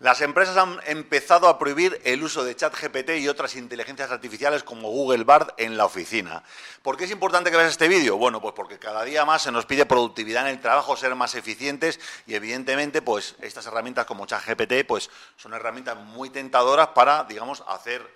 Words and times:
Las 0.00 0.20
empresas 0.20 0.56
han 0.56 0.78
empezado 0.86 1.48
a 1.48 1.58
prohibir 1.58 2.00
el 2.04 2.22
uso 2.22 2.44
de 2.44 2.54
ChatGPT 2.54 3.18
y 3.18 3.26
otras 3.26 3.56
inteligencias 3.56 4.12
artificiales 4.12 4.62
como 4.62 4.90
Google 4.90 5.24
Bard 5.24 5.54
en 5.56 5.76
la 5.76 5.86
oficina. 5.86 6.44
¿Por 6.82 6.96
qué 6.96 7.02
es 7.02 7.10
importante 7.10 7.50
que 7.50 7.56
veas 7.56 7.72
este 7.72 7.88
vídeo? 7.88 8.16
Bueno, 8.16 8.40
pues 8.40 8.54
porque 8.54 8.78
cada 8.78 9.02
día 9.02 9.24
más 9.24 9.42
se 9.42 9.50
nos 9.50 9.66
pide 9.66 9.86
productividad 9.86 10.44
en 10.44 10.54
el 10.54 10.60
trabajo, 10.60 10.96
ser 10.96 11.16
más 11.16 11.34
eficientes 11.34 11.98
y 12.28 12.36
evidentemente 12.36 13.02
pues 13.02 13.34
estas 13.40 13.66
herramientas 13.66 14.06
como 14.06 14.24
ChatGPT 14.24 14.86
pues 14.86 15.10
son 15.36 15.52
herramientas 15.52 15.96
muy 15.96 16.30
tentadoras 16.30 16.90
para, 16.94 17.24
digamos, 17.24 17.64
hacer 17.66 18.08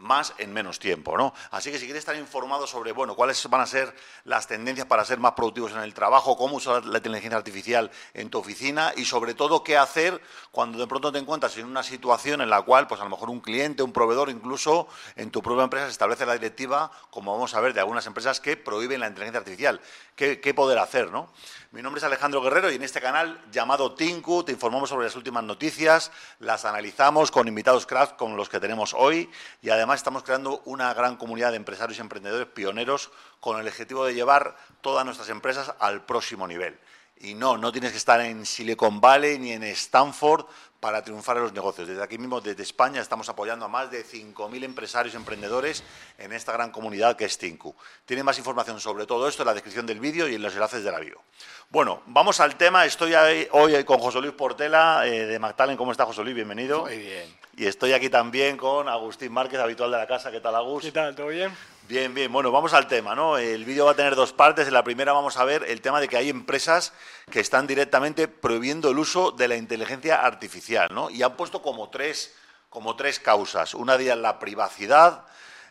más 0.00 0.34
en 0.38 0.52
menos 0.52 0.78
tiempo, 0.78 1.16
¿no? 1.16 1.32
Así 1.50 1.70
que 1.70 1.78
si 1.78 1.84
quieres 1.84 2.00
estar 2.00 2.16
informado 2.16 2.66
sobre, 2.66 2.92
bueno, 2.92 3.14
cuáles 3.14 3.46
van 3.48 3.60
a 3.60 3.66
ser 3.66 3.94
las 4.24 4.46
tendencias 4.46 4.86
para 4.86 5.04
ser 5.04 5.18
más 5.18 5.32
productivos 5.32 5.72
en 5.72 5.80
el 5.80 5.94
trabajo, 5.94 6.36
cómo 6.36 6.56
usar 6.56 6.84
la 6.86 6.98
inteligencia 6.98 7.36
artificial 7.36 7.90
en 8.14 8.30
tu 8.30 8.38
oficina 8.38 8.92
y 8.96 9.04
sobre 9.04 9.34
todo 9.34 9.62
qué 9.62 9.76
hacer 9.76 10.20
cuando 10.50 10.78
de 10.78 10.86
pronto 10.86 11.12
te 11.12 11.18
encuentras 11.18 11.56
en 11.58 11.66
una 11.66 11.82
situación 11.82 12.40
en 12.40 12.50
la 12.50 12.62
cual, 12.62 12.86
pues 12.86 13.00
a 13.00 13.04
lo 13.04 13.10
mejor 13.10 13.30
un 13.30 13.40
cliente, 13.40 13.82
un 13.82 13.92
proveedor, 13.92 14.30
incluso 14.30 14.88
en 15.16 15.30
tu 15.30 15.42
propia 15.42 15.64
empresa 15.64 15.86
se 15.86 15.92
establece 15.92 16.24
la 16.24 16.32
directiva, 16.32 16.90
como 17.10 17.32
vamos 17.32 17.54
a 17.54 17.60
ver 17.60 17.74
de 17.74 17.80
algunas 17.80 18.06
empresas 18.06 18.40
que 18.40 18.56
prohíben 18.56 19.00
la 19.00 19.08
inteligencia 19.08 19.38
artificial. 19.38 19.80
¿Qué, 20.16 20.40
qué 20.40 20.54
poder 20.54 20.78
hacer, 20.78 21.10
no? 21.10 21.30
Mi 21.72 21.82
nombre 21.82 22.00
es 22.00 22.04
Alejandro 22.04 22.42
Guerrero 22.42 22.70
y 22.70 22.74
en 22.74 22.82
este 22.82 23.00
canal 23.00 23.40
llamado 23.52 23.94
Tinku 23.94 24.42
te 24.42 24.52
informamos 24.52 24.88
sobre 24.88 25.06
las 25.06 25.14
últimas 25.14 25.44
noticias, 25.44 26.10
las 26.40 26.64
analizamos 26.64 27.30
con 27.30 27.46
invitados 27.46 27.86
cracks 27.86 28.14
como 28.14 28.34
los 28.36 28.48
que 28.48 28.58
tenemos 28.58 28.92
hoy 28.92 29.30
y 29.62 29.70
además 29.70 29.89
estamos 29.96 30.22
creando 30.22 30.62
una 30.64 30.92
gran 30.94 31.16
comunidad 31.16 31.50
de 31.50 31.56
empresarios 31.56 31.98
y 31.98 32.00
emprendedores 32.00 32.48
pioneros 32.48 33.10
con 33.40 33.58
el 33.60 33.66
objetivo 33.66 34.04
de 34.04 34.14
llevar 34.14 34.56
todas 34.80 35.04
nuestras 35.04 35.28
empresas 35.28 35.74
al 35.78 36.04
próximo 36.04 36.46
nivel. 36.46 36.78
Y 37.16 37.34
no, 37.34 37.58
no 37.58 37.70
tienes 37.70 37.92
que 37.92 37.98
estar 37.98 38.20
en 38.20 38.46
Silicon 38.46 39.00
Valley 39.00 39.38
ni 39.38 39.52
en 39.52 39.62
Stanford 39.64 40.46
para 40.80 41.04
triunfar 41.04 41.36
en 41.36 41.44
los 41.44 41.52
negocios. 41.52 41.86
Desde 41.86 42.02
aquí 42.02 42.18
mismo, 42.18 42.40
desde 42.40 42.62
España, 42.62 43.00
estamos 43.00 43.28
apoyando 43.28 43.66
a 43.66 43.68
más 43.68 43.90
de 43.90 44.04
5.000 44.04 44.64
empresarios 44.64 45.14
y 45.14 45.16
emprendedores 45.18 45.84
en 46.18 46.32
esta 46.32 46.52
gran 46.52 46.72
comunidad 46.72 47.16
que 47.16 47.26
es 47.26 47.38
Tinku. 47.38 47.74
Tiene 48.06 48.22
más 48.22 48.38
información 48.38 48.80
sobre 48.80 49.06
todo 49.06 49.28
esto 49.28 49.42
en 49.42 49.46
la 49.46 49.54
descripción 49.54 49.86
del 49.86 50.00
vídeo 50.00 50.26
y 50.26 50.34
en 50.34 50.42
los 50.42 50.54
enlaces 50.54 50.82
de 50.82 50.90
la 50.90 50.98
bio. 50.98 51.20
Bueno, 51.68 52.02
vamos 52.06 52.40
al 52.40 52.56
tema. 52.56 52.84
Estoy 52.86 53.14
hoy 53.52 53.84
con 53.84 53.98
José 53.98 54.20
Luis 54.20 54.32
Portela 54.32 55.06
eh, 55.06 55.26
de 55.26 55.38
Magdalen. 55.38 55.76
¿Cómo 55.76 55.92
está 55.92 56.06
José 56.06 56.24
Luis? 56.24 56.34
Bienvenido. 56.34 56.82
Muy 56.82 56.98
bien. 56.98 57.40
Y 57.56 57.66
estoy 57.66 57.92
aquí 57.92 58.08
también 58.08 58.56
con 58.56 58.88
Agustín 58.88 59.32
Márquez, 59.32 59.60
habitual 59.60 59.90
de 59.90 59.98
la 59.98 60.06
casa. 60.06 60.30
¿Qué 60.30 60.40
tal, 60.40 60.54
Agus? 60.54 60.82
¿Qué 60.82 60.92
tal? 60.92 61.14
¿Todo 61.14 61.28
bien? 61.28 61.52
Bien, 61.90 62.14
bien. 62.14 62.32
Bueno, 62.32 62.52
vamos 62.52 62.72
al 62.72 62.86
tema, 62.86 63.16
¿no? 63.16 63.36
El 63.36 63.64
vídeo 63.64 63.84
va 63.84 63.90
a 63.90 63.96
tener 63.96 64.14
dos 64.14 64.32
partes. 64.32 64.68
En 64.68 64.74
la 64.74 64.84
primera 64.84 65.12
vamos 65.12 65.36
a 65.36 65.44
ver 65.44 65.64
el 65.66 65.80
tema 65.80 66.00
de 66.00 66.06
que 66.06 66.16
hay 66.16 66.28
empresas 66.28 66.92
que 67.28 67.40
están 67.40 67.66
directamente 67.66 68.28
prohibiendo 68.28 68.92
el 68.92 68.98
uso 69.00 69.32
de 69.32 69.48
la 69.48 69.56
inteligencia 69.56 70.24
artificial, 70.24 70.86
¿no? 70.92 71.10
Y 71.10 71.24
han 71.24 71.36
puesto 71.36 71.62
como 71.62 71.90
tres, 71.90 72.32
como 72.68 72.94
tres 72.94 73.18
causas. 73.18 73.74
Una 73.74 73.98
de 73.98 74.04
ellas 74.04 74.18
la 74.18 74.38
privacidad, 74.38 75.24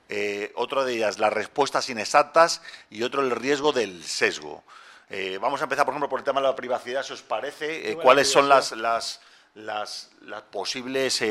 eh, 0.10 0.52
otra 0.56 0.84
de 0.84 0.96
ellas 0.96 1.20
las 1.20 1.32
respuestas 1.32 1.90
inexactas 1.90 2.62
y 2.90 3.04
otro 3.04 3.22
el 3.22 3.32
riesgo 3.32 3.72
del 3.72 4.04
sesgo. 4.04 4.66
Eh, 5.10 5.38
vamos 5.42 5.62
a 5.62 5.64
empezar, 5.64 5.86
por 5.86 5.94
ejemplo, 5.94 6.10
por 6.10 6.20
el 6.20 6.26
tema 6.26 6.42
de 6.42 6.48
la 6.48 6.56
privacidad, 6.58 7.02
si 7.02 7.14
os 7.14 7.22
parece. 7.22 7.92
Eh, 7.92 7.96
¿Cuáles 7.96 8.30
son 8.30 8.50
las, 8.50 8.74
las, 8.74 9.22
las, 9.56 10.12
las 10.22 10.44
posibles 10.44 11.24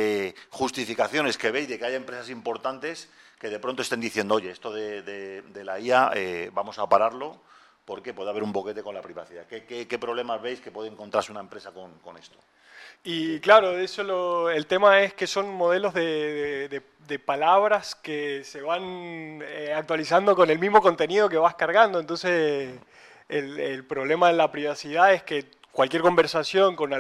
justificaciones 0.51 1.39
que 1.39 1.51
veis 1.51 1.69
de 1.69 1.79
que 1.79 1.85
haya 1.85 1.97
empresas 1.97 2.31
importantes 2.31 3.09
que 3.39 3.49
de 3.49 3.59
pronto 3.59 3.83
estén 3.83 4.01
diciendo, 4.01 4.35
oye, 4.35 4.51
esto 4.51 4.73
de, 4.73 5.43
la 5.63 5.79
IA 5.79 6.11
eh, 6.15 6.51
vamos 6.53 6.79
a 6.79 6.89
pararlo 6.89 7.41
porque 7.85 8.13
puede 8.13 8.31
haber 8.31 8.43
un 8.43 8.53
boquete 8.53 8.83
con 8.83 8.95
la 8.95 9.01
privacidad. 9.01 9.47
¿Qué, 9.47 9.99
problemas 9.99 10.43
veis 10.43 10.61
que 10.61 10.71
puede 10.71 10.91
encontrarse 10.91 11.33
una 11.33 11.41
empresa 11.41 11.73
con, 11.73 12.19
esto? 12.19 12.37
Y 13.05 13.41
claro, 13.41 13.79
eso 13.79 14.51
el 14.51 14.67
tema 14.67 15.01
es 15.03 15.15
que 15.15 15.27
son 15.27 15.49
modelos 15.51 15.95
de, 15.95 16.83
palabras 17.25 17.95
que 17.95 18.45
se 18.45 18.61
van 18.61 19.41
eh, 19.43 19.73
actualizando 19.75 20.37
con 20.37 20.51
el 20.51 20.59
mismo 20.59 20.83
contenido 20.83 21.29
que 21.29 21.39
vas 21.39 21.55
cargando. 21.55 21.99
Entonces, 22.01 22.79
el, 23.29 23.59
el 23.59 23.85
problema 23.87 24.29
de 24.29 24.35
la 24.35 24.53
privacidad 24.53 25.15
es 25.15 25.23
que 25.23 25.47
cualquier 25.73 26.03
conversación 26.03 26.77
con 26.77 26.93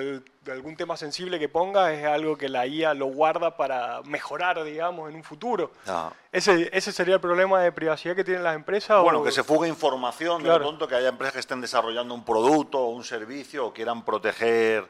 algún 0.50 0.76
tema 0.76 0.96
sensible 0.96 1.38
que 1.38 1.48
ponga 1.48 1.92
es 1.92 2.04
algo 2.04 2.36
que 2.36 2.48
la 2.48 2.66
IA 2.66 2.94
lo 2.94 3.06
guarda 3.06 3.56
para 3.56 4.02
mejorar, 4.02 4.62
digamos, 4.64 5.10
en 5.10 5.16
un 5.16 5.24
futuro. 5.24 5.72
Ah. 5.86 6.12
Ese, 6.32 6.68
ese 6.72 6.92
sería 6.92 7.14
el 7.14 7.20
problema 7.20 7.62
de 7.62 7.72
privacidad 7.72 8.14
que 8.14 8.24
tienen 8.24 8.42
las 8.42 8.54
empresas. 8.54 9.02
Bueno, 9.02 9.22
que 9.22 9.32
se 9.32 9.42
fugue 9.42 9.68
información, 9.68 10.42
de 10.42 10.54
pronto 10.54 10.86
que 10.86 10.94
haya 10.94 11.08
empresas 11.08 11.34
que 11.34 11.40
estén 11.40 11.60
desarrollando 11.60 12.14
un 12.14 12.24
producto 12.24 12.80
o 12.80 12.90
un 12.90 13.04
servicio 13.04 13.66
o 13.66 13.72
quieran 13.72 14.04
proteger 14.04 14.88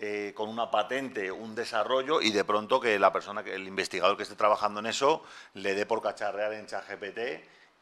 eh, 0.00 0.32
con 0.36 0.48
una 0.48 0.70
patente 0.70 1.32
un 1.32 1.56
desarrollo 1.56 2.20
y 2.20 2.30
de 2.30 2.44
pronto 2.44 2.80
que 2.80 2.98
la 3.00 3.12
persona, 3.12 3.42
que 3.42 3.54
el 3.54 3.66
investigador 3.66 4.16
que 4.16 4.22
esté 4.22 4.36
trabajando 4.36 4.78
en 4.78 4.86
eso, 4.86 5.24
le 5.54 5.74
dé 5.74 5.86
por 5.86 6.00
cacharrear 6.00 6.52
en 6.52 6.66
ChatGPT 6.66 7.18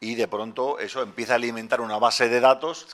y 0.01 0.15
de 0.15 0.29
pronto 0.29 0.79
eso 0.79 1.03
empieza 1.03 1.33
a 1.33 1.37
alimentar 1.37 1.81
una 1.81 1.99
base 1.99 2.29
de 2.29 2.41
datos 2.41 2.87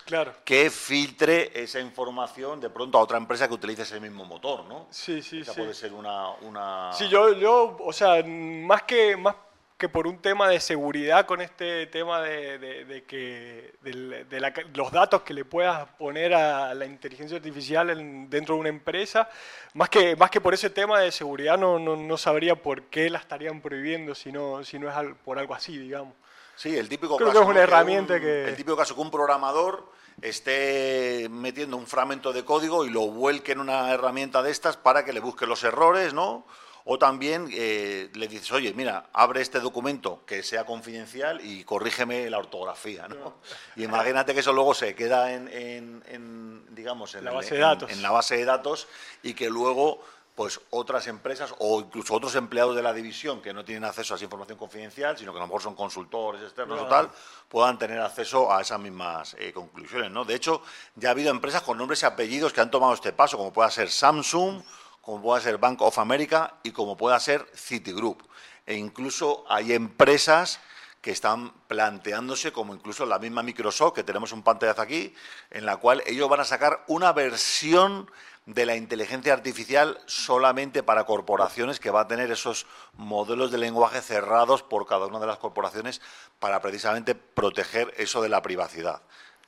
que 0.45 0.71
filtre 0.71 1.51
esa 1.55 1.81
información 1.81 2.61
de 2.61 2.71
pronto 2.71 2.99
a 2.99 3.01
otra 3.01 3.19
empresa 3.19 3.49
que 3.49 3.55
utilice 3.55 3.83
ese 3.83 3.99
mismo 3.99 4.25
motor, 4.25 4.65
¿no? 4.67 4.87
Sí, 4.91 5.21
sí, 5.21 5.41
Esa 5.41 5.55
puede 5.55 5.75
ser 5.75 5.93
una, 5.93 6.31
una... 6.43 6.93
Sí, 6.93 7.09
yo, 7.09 7.33
yo, 7.33 7.77
o 7.81 7.93
sea, 7.93 8.23
más 8.25 8.83
que, 8.85 9.17
más 9.17 9.35
que 9.77 9.89
por 9.89 10.07
un 10.07 10.19
tema 10.19 10.49
de 10.49 10.61
seguridad 10.61 11.27
con 11.27 11.41
este 11.41 11.89
tema 11.89 12.23
de, 12.23 13.03
que 13.09 13.75
de, 13.83 14.53
los 14.75 14.93
datos 14.93 15.23
que 15.23 15.35
le 15.35 15.45
puedas 15.45 15.89
poner 15.99 16.35
a 16.35 16.73
la 16.73 16.87
inteligencia 16.87 17.37
artificial 17.37 17.89
dentro 18.31 18.55
de 18.55 18.61
una 18.61 18.69
empresa, 18.69 19.29
más 19.75 19.89
que, 19.89 20.15
más 20.15 20.31
que 20.31 20.41
por 20.41 20.55
ese 20.55 20.71
tema 20.71 21.01
de 21.01 21.11
seguridad 21.11 21.59
no, 21.59 21.81
no, 21.81 21.97
no 21.97 22.17
sabría 22.17 22.55
por 22.55 22.85
qué 22.85 23.11
la 23.11 23.19
estarían 23.19 23.61
prohibiendo 23.61 24.15
si 24.15 24.31
no, 24.31 24.63
si 24.63 24.79
no 24.79 24.89
es 24.89 25.17
por 25.25 25.41
algo 25.41 25.53
así, 25.53 25.77
digamos. 25.77 26.15
Sí, 26.63 26.79
el 26.79 26.89
típico 26.89 27.17
caso. 27.17 27.33
Que 27.33 27.39
es 27.41 27.45
una 27.45 27.61
herramienta 27.61 28.21
que, 28.21 28.45
El 28.45 28.55
típico 28.55 28.77
caso 28.77 28.95
que 28.95 29.01
un 29.01 29.11
programador 29.11 29.91
esté 30.21 31.27
metiendo 31.29 31.77
un 31.77 31.89
fragmento 31.89 32.33
de 32.33 32.45
código 32.45 32.85
y 32.85 32.91
lo 32.91 33.09
vuelque 33.09 33.51
en 33.51 33.59
una 33.59 33.91
herramienta 33.91 34.45
de 34.45 34.53
estas 34.53 34.77
para 34.77 35.05
que 35.05 35.13
le 35.13 35.19
busque 35.19 35.45
los 35.45 35.65
errores, 35.65 36.15
¿no? 36.15 36.47
O 36.85 37.01
también 37.01 37.49
eh, 37.53 38.11
le 38.15 38.29
dices, 38.29 38.53
oye, 38.53 38.73
mira, 38.75 39.07
abre 39.13 39.41
este 39.41 39.59
documento 39.59 40.23
que 40.25 40.45
sea 40.45 40.65
confidencial 40.65 41.45
y 41.45 41.65
corrígeme 41.65 42.31
la 42.31 42.39
ortografía, 42.39 43.09
¿no? 43.09 43.39
Y 43.75 43.83
imagínate 43.83 44.33
que 44.33 44.39
eso 44.39 44.53
luego 44.53 44.73
se 44.73 44.95
queda 44.95 45.33
en, 45.33 46.65
digamos, 46.71 47.17
en 47.17 47.25
la 47.25 47.33
base 47.33 47.57
de 47.57 47.61
datos. 47.61 47.91
en 47.91 48.03
la 48.03 48.13
base 48.13 48.37
de 48.37 48.45
datos 48.45 48.87
y 49.25 49.35
que 49.35 49.51
luego 49.51 50.01
pues 50.35 50.61
otras 50.71 51.07
empresas 51.09 51.55
o 51.59 51.81
incluso 51.81 52.15
otros 52.15 52.35
empleados 52.37 52.75
de 52.75 52.83
la 52.83 52.93
división 52.93 53.43
que 53.43 53.53
no 53.53 53.65
tienen 53.65 53.85
acceso 53.85 54.15
a 54.15 54.17
esa 54.17 54.25
información 54.25 54.57
confidencial, 54.57 55.17
sino 55.19 55.33
que 55.33 55.39
a 55.39 55.43
lo 55.43 55.47
mejor 55.47 55.63
son 55.63 55.75
consultores 55.75 56.43
externos 56.43 56.81
o 56.81 56.87
tal, 56.87 57.11
puedan 57.49 57.79
tener 57.79 58.01
acceso 58.01 58.51
a 58.51 58.63
esas 58.63 58.81
mismas 58.81 59.37
eh, 59.39 59.53
conclusiones. 59.53 60.11
¿no? 60.11 60.25
De 60.25 60.35
hecho, 60.35 60.63
ya 60.95 61.09
ha 61.09 61.13
habido 61.13 61.31
empresas 61.31 61.63
con 61.63 61.77
nombres 61.77 62.03
y 62.03 62.07
apellidos 62.07 62.53
que 62.53 62.63
han 62.63 62.71
tomado 62.71 62.95
este 62.95 63.13
paso, 63.13 63.37
como 63.37 63.53
pueda 63.53 63.71
ser 63.71 63.91
Samsung, 63.91 64.63
como 65.03 65.21
pueda 65.21 65.41
ser 65.41 65.59
Bank 65.59 65.83
of 65.83 65.99
America 65.99 66.55
y 66.63 66.71
como 66.71 66.97
pueda 66.97 67.21
ser 67.21 67.47
Citigroup. 67.55 68.23
E 68.65 68.75
incluso 68.75 69.45
hay 69.49 69.73
empresas 69.75 70.61
que 71.03 71.11
están 71.11 71.53
planteándose, 71.67 72.53
como 72.53 72.75
incluso 72.75 73.05
la 73.05 73.19
misma 73.19 73.43
Microsoft, 73.43 73.95
que 73.95 74.05
tenemos 74.05 74.31
un 74.31 74.45
pantallazo 74.45 74.83
aquí, 74.83 75.13
en 75.51 75.67
la 75.67 75.77
cual 75.77 76.01
ellos 76.07 76.29
van 76.29 76.41
a 76.41 76.45
sacar 76.45 76.85
una 76.87 77.13
versión 77.13 78.09
de 78.47 78.67
la 78.67 78.77
inteligencia 78.77 79.33
artificial 79.33 79.99
solamente 80.07 80.83
para 80.83 81.05
corporaciones 81.05 81.79
que 81.79 81.91
va 81.91 82.03
a 82.03 82.09
tener 82.09 82.31
esos 82.31 82.67
modelos 82.95 83.53
de 83.53 83.59
lenguaje 83.59 84.01
cerrados 84.01 84.63
por 84.63 84.87
cada 84.87 85.07
una 85.07 85.21
de 85.21 85.27
las 85.27 85.39
corporaciones 85.39 86.01
para 86.39 86.61
precisamente 86.61 87.15
proteger 87.15 87.95
eso 87.97 88.21
de 88.21 88.29
la 88.29 88.43
privacidad. 88.43 89.03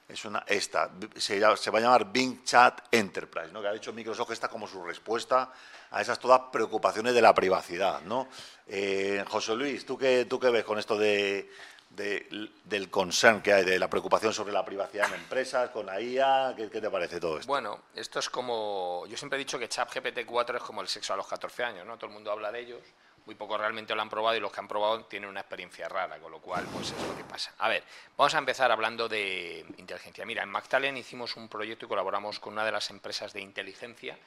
Es 0.06 0.24
una 0.26 0.44
esta 0.46 0.90
se, 1.16 1.40
va 1.40 1.78
a 1.78 1.80
llamar 1.80 2.12
Bing 2.12 2.44
Chat 2.44 2.82
Enterprise, 2.92 3.50
¿no? 3.52 3.62
Que 3.62 3.68
ha 3.68 3.72
dicho 3.72 3.92
Microsoft 3.92 4.32
esta 4.32 4.48
como 4.48 4.68
su 4.68 4.84
respuesta 4.84 5.50
a 5.90 6.02
esas 6.02 6.18
todas 6.18 6.42
preocupaciones 6.52 7.14
de 7.14 7.22
la 7.22 7.34
privacidad, 7.34 8.02
¿no? 8.02 8.28
Eh, 8.66 9.24
José 9.26 9.56
Luis, 9.56 9.86
¿tú 9.86 9.96
qué, 9.96 10.26
tú 10.26 10.38
qué 10.38 10.50
ves 10.50 10.64
con 10.64 10.78
esto 10.78 10.98
de 10.98 11.50
del 11.96 12.90
concern 12.90 13.40
que 13.42 13.52
hay, 13.52 13.64
de 13.64 13.78
la 13.78 13.88
preocupación 13.88 14.32
sobre 14.32 14.52
la 14.52 14.64
privacidad 14.64 15.08
en 15.08 15.14
empresas, 15.14 15.70
con 15.70 15.86
la 15.86 16.00
IA, 16.00 16.54
¿qué, 16.56 16.68
te 16.68 16.90
parece 16.90 17.20
todo 17.20 17.38
esto? 17.38 17.46
Bueno, 17.46 17.84
esto 17.94 18.18
es 18.18 18.28
como, 18.28 19.04
yo 19.08 19.16
siempre 19.16 19.36
he 19.36 19.38
dicho 19.38 19.58
que 19.58 19.68
ChatGPT 19.68 20.24
4 20.26 20.58
es 20.58 20.62
como 20.62 20.80
el 20.80 20.88
sexo 20.88 21.14
a 21.14 21.16
los 21.16 21.26
14 21.26 21.64
años, 21.64 21.86
¿no? 21.86 21.96
Todo 21.96 22.06
el 22.06 22.12
mundo 22.12 22.30
habla 22.30 22.50
de 22.50 22.60
ellos, 22.60 22.82
muy 23.26 23.34
pocos 23.34 23.58
realmente 23.58 23.94
lo 23.94 24.02
han 24.02 24.10
probado 24.10 24.36
y 24.36 24.40
los 24.40 24.52
que 24.52 24.60
han 24.60 24.68
probado 24.68 25.04
tienen 25.04 25.28
una 25.28 25.40
experiencia 25.40 25.88
rara, 25.88 26.18
con 26.18 26.30
lo 26.30 26.40
cual, 26.40 26.64
pues 26.72 26.90
es 26.90 27.06
lo 27.06 27.16
que 27.16 27.24
pasa. 27.24 27.54
A 27.58 27.68
ver, 27.68 27.84
vamos 28.16 28.34
a 28.34 28.38
empezar 28.38 28.70
hablando 28.70 29.08
de 29.08 29.64
inteligencia. 29.78 30.26
Mira, 30.26 30.42
en 30.42 30.50
Magdalen 30.50 30.96
hicimos 30.96 31.36
un 31.36 31.48
proyecto 31.48 31.86
y 31.86 31.88
colaboramos 31.88 32.38
con 32.38 32.52
una 32.52 32.64
de 32.64 32.72
las 32.72 32.90
empresas 32.90 33.32
de 33.32 33.40
inteligencia 33.40 34.18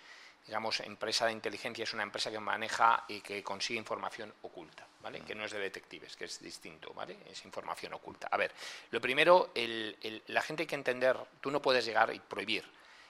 digamos, 0.47 0.79
empresa 0.79 1.25
de 1.25 1.33
inteligencia 1.33 1.83
es 1.83 1.93
una 1.93 2.03
empresa 2.03 2.31
que 2.31 2.39
maneja 2.39 3.03
y 3.07 3.21
que 3.21 3.43
consigue 3.43 3.77
información 3.77 4.33
oculta, 4.41 4.86
¿vale? 5.07 5.21
Que 5.21 5.33
no 5.33 5.45
es 5.45 5.53
de 5.53 5.59
detectives, 5.59 6.17
que 6.17 6.25
es 6.25 6.41
distinto, 6.41 6.93
¿vale? 6.93 7.15
Es 7.31 7.45
información 7.45 7.93
oculta. 7.93 8.27
A 8.29 8.35
ver, 8.35 8.51
lo 8.91 8.99
primero, 8.99 9.51
la 9.55 10.41
gente 10.41 10.63
hay 10.63 10.67
que 10.67 10.75
entender, 10.75 11.15
tú 11.39 11.49
no 11.49 11.61
puedes 11.61 11.85
llegar 11.85 12.13
y 12.13 12.19
prohibir. 12.19 12.65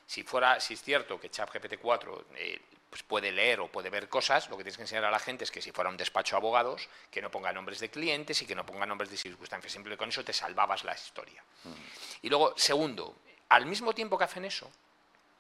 Si 0.06 0.22
fuera, 0.22 0.60
si 0.60 0.76
es 0.76 0.84
cierto 0.84 1.20
que 1.20 1.32
ChatGPT 1.32 1.80
4 1.82 2.26
eh, 2.36 2.62
pues 2.88 3.02
puede 3.02 3.32
leer 3.32 3.62
o 3.62 3.68
puede 3.68 3.90
ver 3.90 4.08
cosas, 4.10 4.48
lo 4.48 4.58
que 4.58 4.64
tienes 4.64 4.78
que 4.78 4.84
enseñar 4.84 5.06
a 5.06 5.12
la 5.12 5.18
gente 5.18 5.44
es 5.44 5.50
que 5.50 5.60
si 5.60 5.72
fuera 5.72 5.90
un 5.90 5.98
despacho 5.98 6.36
de 6.36 6.38
abogados, 6.38 6.88
que 7.10 7.20
no 7.20 7.32
ponga 7.32 7.52
nombres 7.52 7.80
de 7.80 7.90
clientes 7.90 8.40
y 8.44 8.46
que 8.46 8.54
no 8.54 8.64
ponga 8.64 8.86
nombres 8.86 9.10
de 9.10 9.18
circunstancias. 9.18 9.72
Siempre 9.72 9.98
con 9.98 10.10
eso 10.10 10.24
te 10.24 10.34
salvabas 10.34 10.84
la 10.84 10.94
historia. 10.94 11.44
Y 12.22 12.30
luego, 12.30 12.54
segundo, 12.56 13.16
al 13.50 13.66
mismo 13.66 13.94
tiempo 13.94 14.20
que 14.20 14.24
hacen 14.24 14.46
eso, 14.46 14.72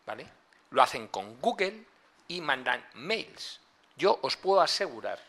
¿vale? 0.07 0.27
Lo 0.71 0.81
hacen 0.81 1.07
con 1.09 1.39
Google 1.39 1.83
y 2.27 2.41
mandan 2.41 2.83
mails. 2.95 3.61
Yo 3.95 4.17
os 4.23 4.35
puedo 4.37 4.59
asegurar, 4.59 5.21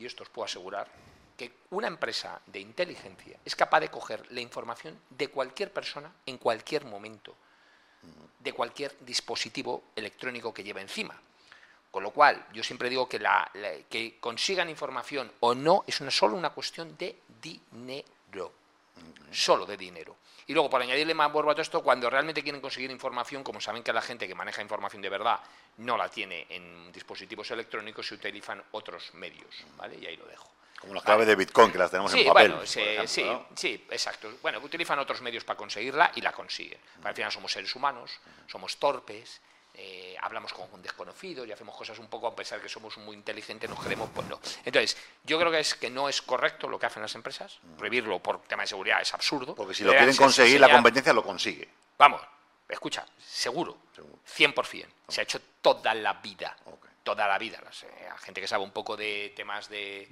y 0.00 0.06
esto 0.06 0.22
os 0.22 0.30
puedo 0.30 0.46
asegurar, 0.46 0.88
que 1.36 1.52
una 1.70 1.86
empresa 1.86 2.40
de 2.46 2.60
inteligencia 2.60 3.38
es 3.44 3.54
capaz 3.54 3.80
de 3.80 3.90
coger 3.90 4.30
la 4.32 4.40
información 4.40 4.98
de 5.10 5.28
cualquier 5.28 5.72
persona 5.72 6.10
en 6.26 6.38
cualquier 6.38 6.84
momento, 6.84 7.34
de 8.38 8.52
cualquier 8.52 8.96
dispositivo 9.04 9.84
electrónico 9.94 10.52
que 10.52 10.64
lleve 10.64 10.80
encima. 10.80 11.14
Con 11.90 12.02
lo 12.02 12.12
cual, 12.12 12.46
yo 12.52 12.62
siempre 12.62 12.88
digo 12.88 13.08
que, 13.08 13.18
la, 13.18 13.50
que 13.88 14.18
consigan 14.20 14.70
información 14.70 15.30
o 15.40 15.54
no 15.54 15.84
es 15.86 16.00
una, 16.00 16.10
solo 16.10 16.36
una 16.36 16.50
cuestión 16.50 16.96
de 16.96 17.18
dinero. 17.40 18.52
Solo 19.30 19.64
de 19.66 19.76
dinero. 19.76 20.16
Y 20.46 20.52
luego, 20.52 20.68
por 20.68 20.82
añadirle 20.82 21.14
más 21.14 21.30
borbo 21.32 21.52
a 21.52 21.54
todo 21.54 21.62
esto, 21.62 21.82
cuando 21.82 22.10
realmente 22.10 22.42
quieren 22.42 22.60
conseguir 22.60 22.90
información, 22.90 23.44
como 23.44 23.60
saben 23.60 23.82
que 23.82 23.92
la 23.92 24.02
gente 24.02 24.26
que 24.26 24.34
maneja 24.34 24.62
información 24.62 25.00
de 25.00 25.08
verdad 25.08 25.38
no 25.76 25.96
la 25.96 26.08
tiene 26.08 26.46
en 26.50 26.90
dispositivos 26.90 27.50
electrónicos, 27.52 28.06
se 28.06 28.14
utilizan 28.14 28.62
otros 28.72 29.14
medios. 29.14 29.64
¿vale? 29.76 29.96
Y 30.00 30.06
ahí 30.06 30.16
lo 30.16 30.26
dejo. 30.26 30.50
Como 30.80 30.94
las 30.94 31.04
claves 31.04 31.26
de 31.26 31.36
Bitcoin, 31.36 31.70
que 31.70 31.78
las 31.78 31.90
tenemos 31.90 32.10
sí, 32.10 32.22
en 32.22 32.26
papel. 32.28 32.50
Bueno, 32.52 32.66
sí, 32.66 32.82
sí, 33.04 33.24
sí, 33.54 33.86
exacto. 33.90 34.32
Bueno, 34.40 34.58
utilizan 34.60 34.98
otros 34.98 35.20
medios 35.20 35.44
para 35.44 35.58
conseguirla 35.58 36.10
y 36.14 36.22
la 36.22 36.32
consiguen. 36.32 36.80
Al 37.04 37.14
final 37.14 37.30
somos 37.30 37.52
seres 37.52 37.74
humanos, 37.76 38.10
somos 38.46 38.78
torpes, 38.78 39.40
eh, 39.74 40.16
hablamos 40.20 40.52
con 40.52 40.68
un 40.72 40.82
desconocido 40.82 41.44
y 41.44 41.52
hacemos 41.52 41.76
cosas 41.76 41.98
un 41.98 42.08
poco, 42.08 42.26
a 42.26 42.34
pesar 42.34 42.58
de 42.58 42.64
que 42.64 42.68
somos 42.68 42.96
muy 42.98 43.16
inteligentes, 43.16 43.68
nos 43.68 43.78
creemos, 43.80 44.10
pues 44.14 44.26
no. 44.28 44.40
Entonces, 44.64 44.96
yo 45.24 45.38
creo 45.38 45.50
que 45.50 45.60
es 45.60 45.74
que 45.74 45.90
no 45.90 46.08
es 46.08 46.20
correcto 46.22 46.68
lo 46.68 46.78
que 46.78 46.86
hacen 46.86 47.02
las 47.02 47.14
empresas, 47.14 47.58
prohibirlo 47.78 48.18
por 48.20 48.42
tema 48.42 48.62
de 48.62 48.68
seguridad 48.68 49.00
es 49.00 49.12
absurdo. 49.14 49.54
Porque 49.54 49.74
si 49.74 49.84
lo 49.84 49.92
quieren 49.92 50.16
conseguir, 50.16 50.60
la 50.60 50.70
competencia 50.70 51.12
lo 51.12 51.22
consigue. 51.22 51.68
Vamos, 51.98 52.20
escucha, 52.68 53.06
seguro, 53.18 53.78
100%, 54.36 54.86
se 55.08 55.20
ha 55.20 55.24
hecho 55.24 55.40
toda 55.60 55.94
la 55.94 56.14
vida, 56.14 56.56
toda 57.02 57.26
la 57.26 57.38
vida. 57.38 57.60
La 57.62 57.70
eh, 57.70 58.08
gente 58.20 58.40
que 58.40 58.46
sabe 58.46 58.64
un 58.64 58.72
poco 58.72 58.96
de 58.96 59.32
temas 59.36 59.68
de 59.68 60.08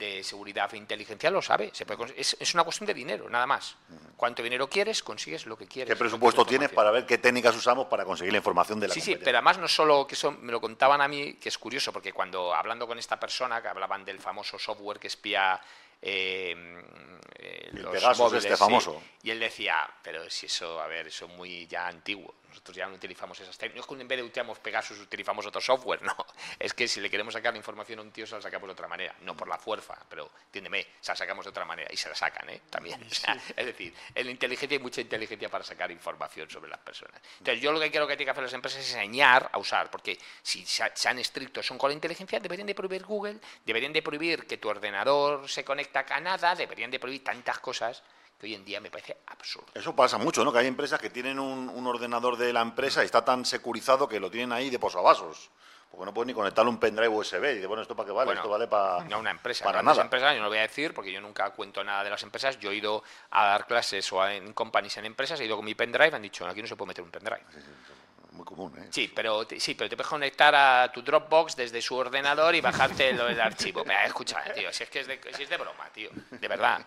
de 0.00 0.24
seguridad 0.24 0.72
e 0.72 0.78
inteligencia 0.78 1.30
lo 1.30 1.42
sabe. 1.42 1.70
es, 2.16 2.54
una 2.54 2.64
cuestión 2.64 2.86
de 2.86 2.94
dinero, 2.94 3.28
nada 3.28 3.46
más. 3.46 3.76
Cuánto 4.16 4.42
dinero 4.42 4.68
quieres, 4.68 5.02
consigues 5.02 5.46
lo 5.46 5.56
que 5.56 5.66
quieres. 5.66 5.92
¿Qué 5.92 5.96
presupuesto 5.96 6.44
tienes 6.44 6.70
para 6.70 6.90
ver 6.90 7.06
qué 7.06 7.18
técnicas 7.18 7.54
usamos 7.54 7.86
para 7.86 8.04
conseguir 8.04 8.32
la 8.32 8.38
información 8.38 8.80
de 8.80 8.88
la 8.88 8.94
Sí, 8.94 9.00
sí, 9.00 9.16
pero 9.16 9.38
además 9.38 9.58
no 9.58 9.68
solo 9.68 10.06
que 10.06 10.14
eso 10.14 10.32
me 10.32 10.50
lo 10.50 10.60
contaban 10.60 11.00
a 11.02 11.06
mí, 11.06 11.34
que 11.34 11.50
es 11.50 11.58
curioso, 11.58 11.92
porque 11.92 12.12
cuando 12.12 12.54
hablando 12.54 12.86
con 12.86 12.98
esta 12.98 13.20
persona, 13.20 13.60
que 13.60 13.68
hablaban 13.68 14.04
del 14.04 14.18
famoso 14.18 14.58
software 14.58 14.98
que 14.98 15.08
espía 15.08 15.60
eh, 16.00 16.82
eh 17.38 17.70
los 17.72 18.34
este 18.34 18.56
famoso. 18.56 19.02
y 19.22 19.30
él 19.30 19.38
decía, 19.38 19.88
pero 20.02 20.28
si 20.30 20.46
eso, 20.46 20.80
a 20.80 20.86
ver, 20.86 21.08
eso 21.08 21.26
es 21.26 21.32
muy 21.32 21.66
ya 21.66 21.86
antiguo. 21.86 22.34
Nosotros 22.50 22.76
ya 22.76 22.86
no 22.86 22.94
utilizamos 22.94 23.38
esas 23.40 23.56
técnicas. 23.56 23.76
No 23.76 23.80
es 23.92 23.98
que 23.98 24.02
en 24.02 24.08
vez 24.08 24.18
de 24.18 24.24
utilizamos 24.24 24.58
Pegasus 24.58 24.98
utilizamos 25.00 25.46
otro 25.46 25.60
software, 25.60 26.02
no. 26.04 26.14
Es 26.58 26.74
que 26.74 26.86
si 26.86 27.00
le 27.00 27.08
queremos 27.08 27.34
sacar 27.34 27.52
la 27.52 27.58
información 27.58 28.00
a 28.00 28.02
un 28.02 28.10
tío 28.10 28.26
se 28.26 28.34
la 28.34 28.42
sacamos 28.42 28.68
de 28.68 28.72
otra 28.72 28.88
manera. 28.88 29.14
No 29.22 29.36
por 29.36 29.48
la 29.48 29.58
fuerza, 29.58 29.96
pero 30.08 30.30
entiéndeme, 30.46 30.86
se 31.00 31.12
la 31.12 31.16
sacamos 31.16 31.44
de 31.44 31.50
otra 31.50 31.64
manera 31.64 31.88
y 31.92 31.96
se 31.96 32.08
la 32.08 32.14
sacan, 32.14 32.48
¿eh? 32.50 32.62
También. 32.68 33.00
es 33.56 33.66
decir, 33.66 33.94
en 34.14 34.26
la 34.26 34.30
inteligencia 34.32 34.76
hay 34.76 34.82
mucha 34.82 35.00
inteligencia 35.00 35.48
para 35.48 35.64
sacar 35.64 35.90
información 35.90 36.50
sobre 36.50 36.70
las 36.70 36.80
personas. 36.80 37.20
Entonces, 37.38 37.62
yo 37.62 37.72
lo 37.72 37.80
que 37.80 37.90
quiero 37.90 38.06
que 38.06 38.16
tienen 38.16 38.26
que 38.26 38.30
hacer 38.32 38.44
las 38.44 38.52
empresas 38.52 38.80
es 38.80 38.94
enseñar 38.94 39.50
a 39.52 39.58
usar, 39.58 39.90
porque 39.90 40.18
si 40.42 40.64
sean 40.66 41.18
estrictos 41.18 41.66
son 41.66 41.78
con 41.78 41.90
la 41.90 41.94
inteligencia, 41.94 42.40
deberían 42.40 42.66
de 42.66 42.74
prohibir 42.74 43.04
Google, 43.04 43.38
deberían 43.64 43.92
de 43.92 44.02
prohibir 44.02 44.46
que 44.46 44.58
tu 44.58 44.68
ordenador 44.68 45.48
se 45.48 45.64
conecte 45.64 45.98
a 45.98 46.04
Canadá, 46.04 46.54
deberían 46.54 46.90
de 46.90 46.98
prohibir 46.98 47.24
tantas 47.24 47.58
cosas 47.60 48.02
que 48.40 48.46
hoy 48.46 48.54
en 48.54 48.64
día 48.64 48.80
me 48.80 48.90
parece 48.90 49.18
absurdo. 49.26 49.68
Eso 49.74 49.94
pasa 49.94 50.16
mucho, 50.16 50.42
¿no? 50.44 50.52
Que 50.52 50.60
hay 50.60 50.66
empresas 50.66 50.98
que 50.98 51.10
tienen 51.10 51.38
un, 51.38 51.86
ordenador 51.86 52.38
de 52.38 52.52
la 52.52 52.62
empresa 52.62 53.02
y 53.02 53.04
está 53.04 53.22
tan 53.24 53.44
securizado 53.44 54.08
que 54.08 54.18
lo 54.18 54.30
tienen 54.30 54.52
ahí 54.52 54.70
de 54.70 54.78
posavasos. 54.78 55.50
Porque 55.90 56.06
no 56.06 56.14
pueden 56.14 56.28
ni 56.28 56.34
conectarle 56.34 56.70
un 56.70 56.78
pendrive 56.78 57.08
USB. 57.08 57.44
Y 57.50 57.54
dice, 57.56 57.66
bueno, 57.66 57.82
¿esto 57.82 57.96
para 57.96 58.06
qué 58.06 58.12
vale? 58.12 58.32
esto 58.32 58.48
vale 58.48 58.68
para. 58.68 59.04
No, 59.04 59.18
una 59.18 59.32
empresa. 59.32 59.64
Para 59.64 59.82
nada. 59.82 60.02
Empresas, 60.02 60.32
yo 60.32 60.38
no 60.38 60.44
lo 60.44 60.50
voy 60.50 60.58
a 60.58 60.62
decir 60.62 60.94
porque 60.94 61.12
yo 61.12 61.20
nunca 61.20 61.50
cuento 61.50 61.82
nada 61.82 62.04
de 62.04 62.10
las 62.10 62.22
empresas. 62.22 62.58
Yo 62.60 62.70
he 62.70 62.76
ido 62.76 63.02
a 63.32 63.46
dar 63.46 63.66
clases 63.66 64.10
o 64.12 64.26
en 64.26 64.52
companies 64.52 64.96
en 64.98 65.04
empresas, 65.04 65.38
he 65.40 65.44
ido 65.44 65.56
con 65.56 65.64
mi 65.64 65.74
pendrive, 65.74 66.14
han 66.14 66.22
dicho, 66.22 66.46
aquí 66.46 66.62
no 66.62 66.68
se 66.68 66.76
puede 66.76 66.88
meter 66.88 67.04
un 67.04 67.10
pendrive. 67.10 67.42
muy 68.30 68.44
común, 68.44 68.72
¿eh? 68.78 68.86
Sí, 68.90 69.12
pero, 69.14 69.46
sí, 69.58 69.74
pero 69.74 69.90
te 69.90 69.96
puedes 69.96 70.08
conectar 70.08 70.54
a 70.54 70.92
tu 70.92 71.02
Dropbox 71.02 71.56
desde 71.56 71.82
su 71.82 71.96
ordenador 71.96 72.54
y 72.54 72.60
bajarte 72.60 73.10
el, 73.10 73.20
el 73.20 73.40
archivo. 73.40 73.82
Pero, 73.84 73.98
escucha, 74.06 74.44
tío, 74.54 74.72
si 74.72 74.84
es 74.84 74.90
que 74.90 75.00
es 75.00 75.08
de, 75.08 75.20
si 75.36 75.42
es 75.42 75.50
de 75.50 75.56
broma, 75.56 75.90
tío, 75.92 76.10
de 76.30 76.48
verdad 76.48 76.86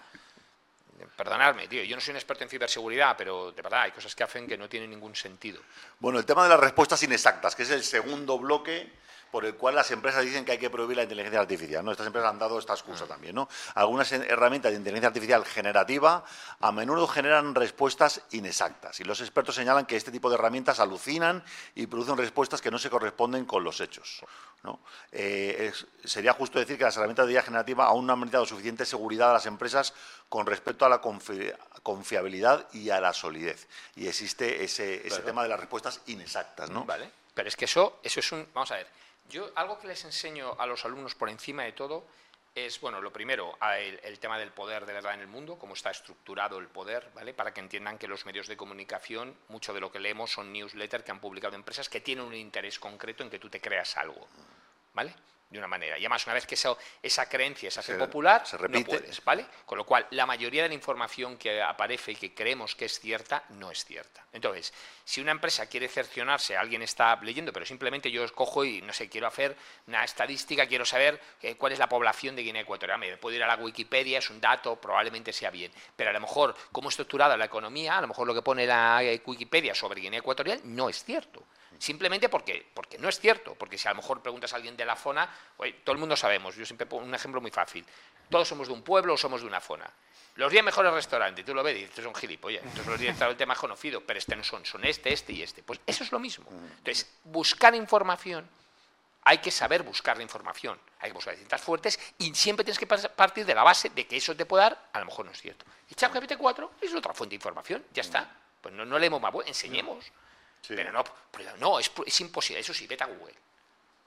perdonadme, 1.16 1.68
tío, 1.68 1.84
yo 1.84 1.96
no 1.96 2.02
soy 2.02 2.12
un 2.12 2.18
experto 2.18 2.44
en 2.44 2.50
ciberseguridad, 2.50 3.16
pero 3.18 3.52
de 3.52 3.62
verdad 3.62 3.82
hay 3.82 3.92
cosas 3.92 4.16
que 4.16 4.24
hacen 4.24 4.48
que 4.48 4.58
no 4.58 4.70
tienen 4.70 4.90
ningún 4.90 5.16
sentido. 5.16 5.62
Bueno, 6.00 6.20
el 6.20 6.26
tema 6.26 6.44
de 6.44 6.50
las 6.50 6.60
respuestas 6.60 7.02
inexactas, 7.04 7.56
que 7.56 7.64
es 7.64 7.72
el 7.72 7.84
segundo 7.84 8.38
bloque 8.40 8.92
por 9.34 9.46
el 9.46 9.56
cual 9.56 9.74
las 9.74 9.90
empresas 9.90 10.24
dicen 10.24 10.46
que 10.46 10.52
hay 10.52 10.60
que 10.60 10.70
prohibir 10.70 10.96
la 10.96 11.02
inteligencia 11.02 11.40
artificial. 11.40 11.84
¿no? 11.84 11.92
Estas 11.92 12.06
empresas 12.06 12.30
han 12.30 12.38
dado 12.38 12.60
esta 12.60 12.74
excusa 12.74 13.06
mm. 13.06 13.08
también. 13.08 13.34
¿no? 13.34 13.50
Algunas 13.74 14.12
herramientas 14.12 14.72
de 14.72 14.78
inteligencia 14.78 15.08
artificial 15.08 15.44
generativa 15.44 16.24
a 16.60 16.72
menudo 16.72 17.08
generan 17.08 17.56
respuestas 17.56 18.22
inexactas 18.30 19.00
y 19.00 19.04
los 19.04 19.22
expertos 19.22 19.56
señalan 19.56 19.88
que 19.88 19.96
este 19.96 20.12
tipo 20.12 20.30
de 20.30 20.36
herramientas 20.36 20.80
alucinan 20.80 21.44
y 21.74 21.88
producen 21.88 22.16
respuestas 22.16 22.62
que 22.62 22.70
no 22.70 22.78
se 22.78 22.92
corresponden 22.92 23.46
con 23.46 23.64
los 23.64 23.82
hechos. 23.82 24.24
¿No? 24.64 24.80
Eh, 25.12 25.72
sería 26.04 26.34
justo 26.34 26.60
decir 26.60 26.78
que 26.78 26.84
las 26.84 26.96
herramientas 26.96 27.28
de 27.28 27.34
IA 27.34 27.44
generativa 27.44 27.86
aún 27.86 28.08
no 28.08 28.14
han 28.14 28.22
brindado 28.22 28.46
suficiente 28.46 28.86
seguridad 28.86 29.32
a 29.32 29.34
las 29.34 29.46
empresas 29.46 29.94
con 30.30 30.46
respecto 30.46 30.86
a 30.86 30.90
la 30.90 31.02
confiabilidad 31.02 32.68
y 32.74 32.90
a 32.90 33.02
la 33.02 33.14
solidez. 33.14 33.68
Y 33.96 34.08
existe 34.08 34.64
ese, 34.64 34.98
tema 35.26 35.44
de 35.44 35.50
las 35.50 35.60
respuestas 35.60 36.02
inexactas. 36.08 36.70
¿no? 36.70 36.86
Vale. 36.86 37.10
Pero 37.34 37.48
es 37.48 37.56
que 37.56 37.66
eso, 37.66 38.00
eso 38.04 38.20
es 38.20 38.32
un... 38.32 38.48
Vamos 38.54 38.72
a 38.72 38.76
ver 38.76 38.88
yo 39.30 39.52
algo 39.56 39.80
que 39.80 39.88
les 39.88 40.04
enseño 40.06 40.56
a 40.60 40.66
los 40.66 40.86
alumnos 40.86 41.16
por 41.16 41.30
encima 41.30 41.64
de 41.64 41.72
todo 41.72 42.06
es, 42.56 42.80
bueno, 42.80 43.02
lo 43.02 43.12
primero, 43.12 43.58
el, 44.04 44.20
tema 44.20 44.38
del 44.38 44.52
poder 44.52 44.86
de 44.86 44.94
verdad 44.94 45.16
en 45.16 45.22
el 45.22 45.28
mundo, 45.28 45.58
cómo 45.58 45.74
está 45.74 45.90
estructurado 45.90 46.60
el 46.60 46.68
poder, 46.68 47.10
¿vale? 47.16 47.34
Para 47.34 47.54
que 47.54 47.62
entiendan 47.62 47.98
que 47.98 48.08
los 48.08 48.26
medios 48.26 48.48
de 48.48 48.58
comunicación, 48.58 49.36
mucho 49.50 49.74
de 49.74 49.80
lo 49.80 49.92
que 49.92 50.00
leemos 50.00 50.32
son 50.32 50.54
newsletters 50.54 51.04
que 51.04 51.12
han 51.12 51.20
publicado 51.20 51.56
empresas 51.56 51.90
que 51.90 52.02
tienen 52.02 52.26
un 52.26 52.36
interés 52.36 52.78
concreto 52.78 53.24
en 53.24 53.30
que 53.30 53.40
tú 53.40 53.50
te 53.50 53.60
creas 53.60 53.98
algo, 53.98 54.28
¿vale? 54.94 55.14
de 55.54 55.60
una 55.60 55.68
manera. 55.68 55.98
Y 55.98 56.02
además, 56.02 56.26
una 56.26 56.34
vez 56.34 56.46
que 56.46 56.56
esa 56.56 57.30
creencia 57.30 57.70
se 57.70 57.80
hace 57.80 57.96
popular, 57.96 58.46
se 58.46 58.58
repite. 58.58 58.92
no 58.92 59.00
puedes, 59.00 59.24
¿vale? 59.24 59.46
Con 59.66 59.78
lo 59.78 59.86
cual, 59.86 60.08
la 60.10 60.26
mayoría 60.26 60.64
de 60.64 60.70
la 60.70 60.74
información 60.74 61.38
que 61.38 61.62
aparece 61.62 62.14
y 62.14 62.16
que 62.16 62.34
creemos 62.34 62.76
que 62.76 62.86
es 62.86 63.00
cierta, 63.00 63.44
no 63.50 63.70
es 63.70 63.86
cierta. 63.86 64.26
Entonces, 64.34 64.74
si 65.06 65.22
una 65.22 65.32
empresa 65.32 65.68
quiere 65.68 65.88
cercionarse, 65.88 66.58
alguien 66.58 66.82
está 66.82 67.16
leyendo, 67.22 67.54
pero 67.54 67.66
simplemente 67.66 68.10
yo 68.10 68.24
escojo 68.24 68.66
y, 68.66 68.82
no 68.82 68.92
sé, 68.94 69.10
quiero 69.10 69.28
hacer 69.28 69.56
una 69.88 70.04
estadística, 70.04 70.66
quiero 70.66 70.86
saber 70.86 71.22
eh, 71.42 71.56
cuál 71.56 71.72
es 71.72 71.80
la 71.80 71.88
población 71.88 72.36
de 72.36 72.42
Guinea 72.42 72.64
Ecuatorial. 72.64 72.98
Me 72.98 73.16
puedo 73.18 73.36
ir 73.36 73.44
a 73.44 73.48
la 73.48 73.56
Wikipedia, 73.56 74.18
es 74.18 74.30
un 74.32 74.42
dato, 74.42 74.76
probablemente 74.78 75.32
sea 75.32 75.52
bien. 75.52 75.72
Pero 75.96 76.10
a 76.10 76.14
lo 76.14 76.20
mejor, 76.20 76.56
cómo 76.72 76.90
es 76.90 76.94
estructurada 76.94 77.38
la 77.38 77.46
economía, 77.46 78.00
a 78.00 78.02
lo 78.02 78.08
mejor 78.08 78.26
lo 78.26 78.34
que 78.34 78.42
pone 78.42 78.66
la 78.66 79.04
eh, 79.04 79.22
Wikipedia 79.24 79.76
sobre 79.76 80.02
Guinea 80.02 80.20
Ecuatorial 80.20 80.62
no 80.64 80.90
es 80.90 81.04
cierto. 81.04 81.46
Simplemente 81.84 82.30
porque, 82.30 82.66
porque 82.74 82.98
no 82.98 83.10
es 83.10 83.20
cierto, 83.20 83.56
porque 83.56 83.78
si 83.78 83.90
a 83.90 83.92
lo 83.92 83.98
mejor 83.98 84.22
preguntas 84.22 84.54
a 84.54 84.56
alguien 84.56 84.78
de 84.78 84.86
la 84.86 84.96
zona, 84.96 85.30
todo 85.84 85.92
el 85.92 85.98
mundo 85.98 86.16
sabemos, 86.16 86.56
yo 86.56 86.66
siempre 86.66 86.88
pongo 86.88 87.04
un 87.04 87.14
ejemplo 87.14 87.42
muy 87.42 87.52
fácil, 87.52 87.86
todos 88.30 88.48
somos 88.48 88.70
de 88.70 88.74
un 88.74 88.84
pueblo 88.84 89.16
o 89.16 89.18
somos 89.18 89.42
de 89.42 89.48
una 89.48 89.60
zona. 89.60 89.92
Los 90.36 90.50
10 90.50 90.64
mejores 90.64 90.94
restaurantes, 90.94 91.44
tú 91.44 91.54
lo 91.54 91.62
ves 91.62 91.76
y 91.76 91.82
dices, 91.82 92.02
son 92.02 92.16
gilipollas, 92.16 92.64
entonces 92.64 92.88
los 92.88 92.98
10 92.98 93.12
restaurantes 93.12 93.46
más 93.46 93.58
conocidos, 93.58 94.02
pero 94.08 94.18
este 94.18 94.34
no 94.34 94.46
son, 94.46 94.66
son 94.66 94.86
este, 94.86 95.12
este 95.12 95.34
y 95.34 95.44
este. 95.44 95.62
Pues 95.62 95.82
eso 95.86 96.06
es 96.06 96.14
lo 96.14 96.20
mismo. 96.20 96.46
Entonces, 96.78 97.06
buscar 97.26 97.76
información, 97.76 98.50
hay 99.26 99.40
que 99.40 99.52
saber 99.52 99.84
buscar 99.84 100.16
la 100.16 100.24
información, 100.24 100.80
hay 101.02 101.10
que 101.10 101.16
buscar 101.16 101.34
distintas 101.34 101.60
fuertes 101.60 102.00
y 102.18 102.34
siempre 102.34 102.64
tienes 102.64 102.80
que 102.80 102.88
partir 102.88 103.46
de 103.46 103.56
la 103.56 103.64
base 103.64 103.90
de 103.90 104.08
que 104.08 104.16
eso 104.16 104.34
te 104.38 104.46
puede 104.46 104.64
dar, 104.64 104.90
a 104.94 105.00
lo 105.00 105.06
mejor 105.08 105.26
no 105.26 105.34
es 105.34 105.42
cierto. 105.42 105.66
Y 105.90 105.96
ChatGPT 105.96 106.38
4 106.38 106.72
es 106.80 106.96
otra 106.96 107.14
fuente 107.14 107.32
de 107.32 107.36
información, 107.40 107.84
ya 107.94 108.04
está. 108.04 108.38
Pues 108.62 108.74
no, 108.74 108.86
no 108.86 108.98
leemos 108.98 109.20
más, 109.22 109.34
enseñemos. 109.46 110.14
Pero 110.68 110.92
no, 110.92 111.04
no 111.60 111.80
es, 111.80 112.22
imposible. 112.22 112.62
Eso 112.62 112.74
sí, 112.74 112.88
vete 112.88 113.04
a 113.04 113.08
Google. 113.08 113.34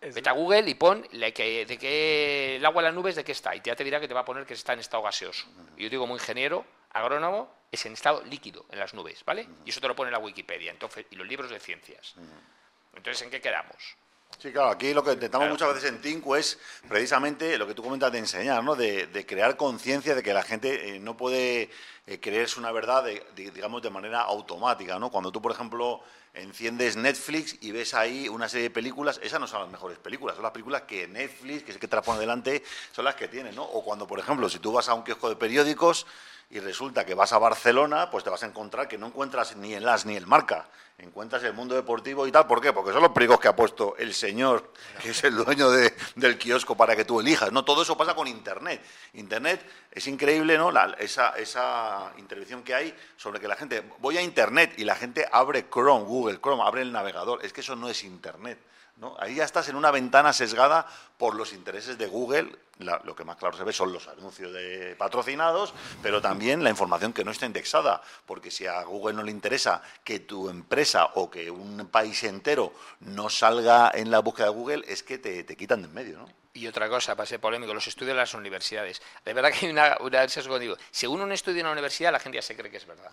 Vete 0.00 0.28
a 0.28 0.32
Google 0.32 0.68
y 0.68 0.74
pon 0.74 1.02
que, 1.34 1.66
de 1.66 1.78
qué 1.78 2.56
el 2.56 2.64
agua 2.64 2.80
en 2.80 2.84
las 2.86 2.94
nubes 2.94 3.16
de 3.16 3.24
qué 3.24 3.32
está. 3.32 3.54
Y 3.54 3.60
ya 3.62 3.74
te 3.74 3.84
dirá 3.84 4.00
que 4.00 4.08
te 4.08 4.14
va 4.14 4.20
a 4.20 4.24
poner 4.24 4.46
que 4.46 4.54
está 4.54 4.72
en 4.72 4.80
estado 4.80 5.02
gaseoso. 5.02 5.46
Y 5.76 5.84
yo 5.84 5.90
digo, 5.90 6.02
como 6.02 6.14
ingeniero, 6.14 6.64
agrónomo, 6.90 7.52
es 7.70 7.84
en 7.86 7.92
estado 7.92 8.22
líquido 8.24 8.66
en 8.70 8.78
las 8.78 8.94
nubes, 8.94 9.24
¿vale? 9.24 9.48
Y 9.64 9.70
eso 9.70 9.80
te 9.80 9.88
lo 9.88 9.96
pone 9.96 10.08
en 10.08 10.12
la 10.12 10.18
Wikipedia 10.18 10.70
entonces, 10.70 11.06
y 11.10 11.16
los 11.16 11.26
libros 11.26 11.50
de 11.50 11.60
ciencias. 11.60 12.14
Entonces, 12.94 13.22
¿en 13.22 13.30
qué 13.30 13.40
quedamos? 13.40 13.96
Sí, 14.38 14.52
claro, 14.52 14.68
aquí 14.68 14.92
lo 14.92 15.02
que 15.02 15.12
intentamos 15.12 15.48
muchas 15.48 15.72
veces 15.72 15.90
en 15.90 16.00
Tinku 16.00 16.34
es 16.34 16.58
precisamente 16.88 17.56
lo 17.56 17.66
que 17.66 17.74
tú 17.74 17.82
comentas 17.82 18.12
de 18.12 18.18
enseñar, 18.18 18.62
¿no? 18.62 18.76
de, 18.76 19.24
crear 19.26 19.56
conciencia 19.56 20.14
de 20.14 20.22
que 20.22 20.34
la 20.34 20.42
gente 20.42 20.96
eh, 20.96 21.00
no 21.00 21.16
puede 21.16 21.70
eh, 22.06 22.20
creerse 22.20 22.60
una 22.60 22.70
verdad, 22.70 23.04
digamos, 23.34 23.82
de 23.82 23.90
manera 23.90 24.20
automática. 24.20 24.98
¿no? 24.98 25.10
Cuando 25.10 25.32
tú, 25.32 25.40
por 25.40 25.52
ejemplo, 25.52 26.02
enciendes 26.34 26.96
Netflix 26.96 27.56
y 27.62 27.72
ves 27.72 27.94
ahí 27.94 28.28
una 28.28 28.48
serie 28.48 28.64
de 28.64 28.70
películas, 28.70 29.18
esas 29.22 29.40
no 29.40 29.46
son 29.46 29.62
las 29.62 29.70
mejores 29.70 29.98
películas, 29.98 30.36
son 30.36 30.42
las 30.42 30.52
películas 30.52 30.82
que 30.82 31.08
Netflix, 31.08 31.62
que 31.62 31.70
es 31.70 31.76
el 31.76 31.80
que 31.80 31.88
te 31.88 31.96
las 31.96 32.04
pone 32.04 32.20
delante, 32.20 32.62
son 32.92 33.06
las 33.06 33.14
que 33.14 33.28
tienen, 33.28 33.54
¿no? 33.54 33.64
O 33.64 33.82
cuando, 33.82 34.06
por 34.06 34.18
ejemplo, 34.18 34.48
si 34.48 34.58
tú 34.58 34.72
vas 34.72 34.88
a 34.88 34.94
un 34.94 35.02
kiosco 35.02 35.30
de 35.30 35.36
periódicos 35.36 36.06
y 36.48 36.60
resulta 36.60 37.04
que 37.04 37.14
vas 37.14 37.32
a 37.32 37.38
Barcelona, 37.38 38.10
pues 38.10 38.22
te 38.22 38.30
vas 38.30 38.42
a 38.42 38.46
encontrar 38.46 38.86
que 38.86 38.96
no 38.96 39.08
encuentras 39.08 39.56
ni 39.56 39.74
el 39.74 39.88
As 39.88 40.06
ni 40.06 40.14
el 40.14 40.26
Marca, 40.26 40.68
encuentras 40.96 41.42
el 41.42 41.52
mundo 41.52 41.74
deportivo 41.74 42.26
y 42.26 42.32
tal. 42.32 42.46
¿Por 42.46 42.60
qué? 42.60 42.72
Porque 42.72 42.92
son 42.92 43.02
los 43.02 43.10
periódicos 43.10 43.40
que 43.40 43.48
ha 43.48 43.56
puesto 43.56 43.96
el 43.96 44.14
señor, 44.14 44.72
que 45.02 45.10
es 45.10 45.24
el 45.24 45.34
dueño 45.34 45.68
del 45.70 46.38
kiosco 46.38 46.76
para 46.76 46.94
que 46.94 47.04
tú 47.04 47.20
elijas. 47.20 47.50
No, 47.50 47.64
todo 47.64 47.82
eso 47.82 47.96
pasa 47.96 48.14
con 48.14 48.28
Internet. 48.28 48.80
Internet 49.14 49.60
es 49.90 50.06
increíble, 50.06 50.56
¿no? 50.56 50.70
esa, 50.98 51.30
esa 51.30 52.12
intervención 52.16 52.62
que 52.62 52.74
hay 52.74 52.96
sobre 53.16 53.40
que 53.40 53.48
la 53.48 53.56
gente, 53.56 53.82
voy 53.98 54.16
a 54.16 54.22
Internet 54.22 54.74
y 54.76 54.84
la 54.84 54.94
gente 54.94 55.28
abre 55.32 55.68
Chrome, 55.68 56.04
Google 56.04 56.40
Chrome, 56.40 56.62
abre 56.62 56.82
el 56.82 56.92
navegador. 56.92 57.44
Es 57.44 57.52
que 57.52 57.60
eso 57.60 57.74
no 57.74 57.88
es 57.88 58.04
Internet. 58.04 58.58
Ahí 59.18 59.34
ya 59.34 59.44
estás 59.44 59.68
en 59.68 59.76
una 59.76 59.90
ventana 59.90 60.32
sesgada 60.32 60.86
por 61.18 61.34
los 61.34 61.52
intereses 61.52 61.98
de 61.98 62.06
Google. 62.06 62.50
lo 62.78 63.14
que 63.14 63.24
más 63.24 63.36
claro 63.36 63.56
se 63.56 63.64
ve 63.64 63.72
son 63.72 63.92
los 63.92 64.08
anuncios 64.08 64.52
de 64.52 64.96
patrocinados, 64.96 65.74
pero 66.02 66.20
también 66.20 66.64
la 66.64 66.70
información 66.70 67.12
que 67.12 67.24
no 67.24 67.30
está 67.30 67.46
indexada, 67.46 68.02
porque 68.24 68.50
si 68.50 68.66
a 68.66 68.82
Google 68.84 69.14
no 69.14 69.22
le 69.22 69.30
interesa 69.30 69.82
que 70.02 70.20
tu 70.20 70.48
empresa 70.48 71.10
o 71.14 71.30
que 71.30 71.50
un 71.50 71.88
país 71.88 72.22
entero 72.24 72.72
no 73.00 73.28
salga 73.28 73.90
en 73.94 74.10
la 74.10 74.20
búsqueda 74.20 74.46
de 74.46 74.52
Google, 74.52 74.84
es 74.88 75.02
que 75.02 75.18
te, 75.18 75.44
te 75.44 75.56
quitan 75.56 75.82
de 75.82 75.88
en 75.88 75.94
medio, 75.94 76.18
¿no? 76.18 76.28
Y 76.54 76.66
otra 76.66 76.88
cosa, 76.88 77.14
para 77.14 77.26
ser 77.26 77.38
polémico, 77.38 77.74
los 77.74 77.86
estudios 77.86 78.14
de 78.14 78.20
las 78.20 78.32
universidades. 78.32 79.02
De 79.26 79.34
verdad 79.34 79.52
que 79.52 79.66
hay 79.66 79.72
una, 79.72 79.98
una 80.00 80.26
sesgo, 80.26 80.58
digo, 80.58 80.74
según 80.90 81.20
un 81.20 81.30
estudio 81.30 81.60
en 81.60 81.66
la 81.66 81.72
universidad, 81.72 82.12
la 82.12 82.18
gente 82.18 82.36
ya 82.36 82.42
se 82.42 82.56
cree 82.56 82.70
que 82.70 82.78
es 82.78 82.86
verdad. 82.86 83.10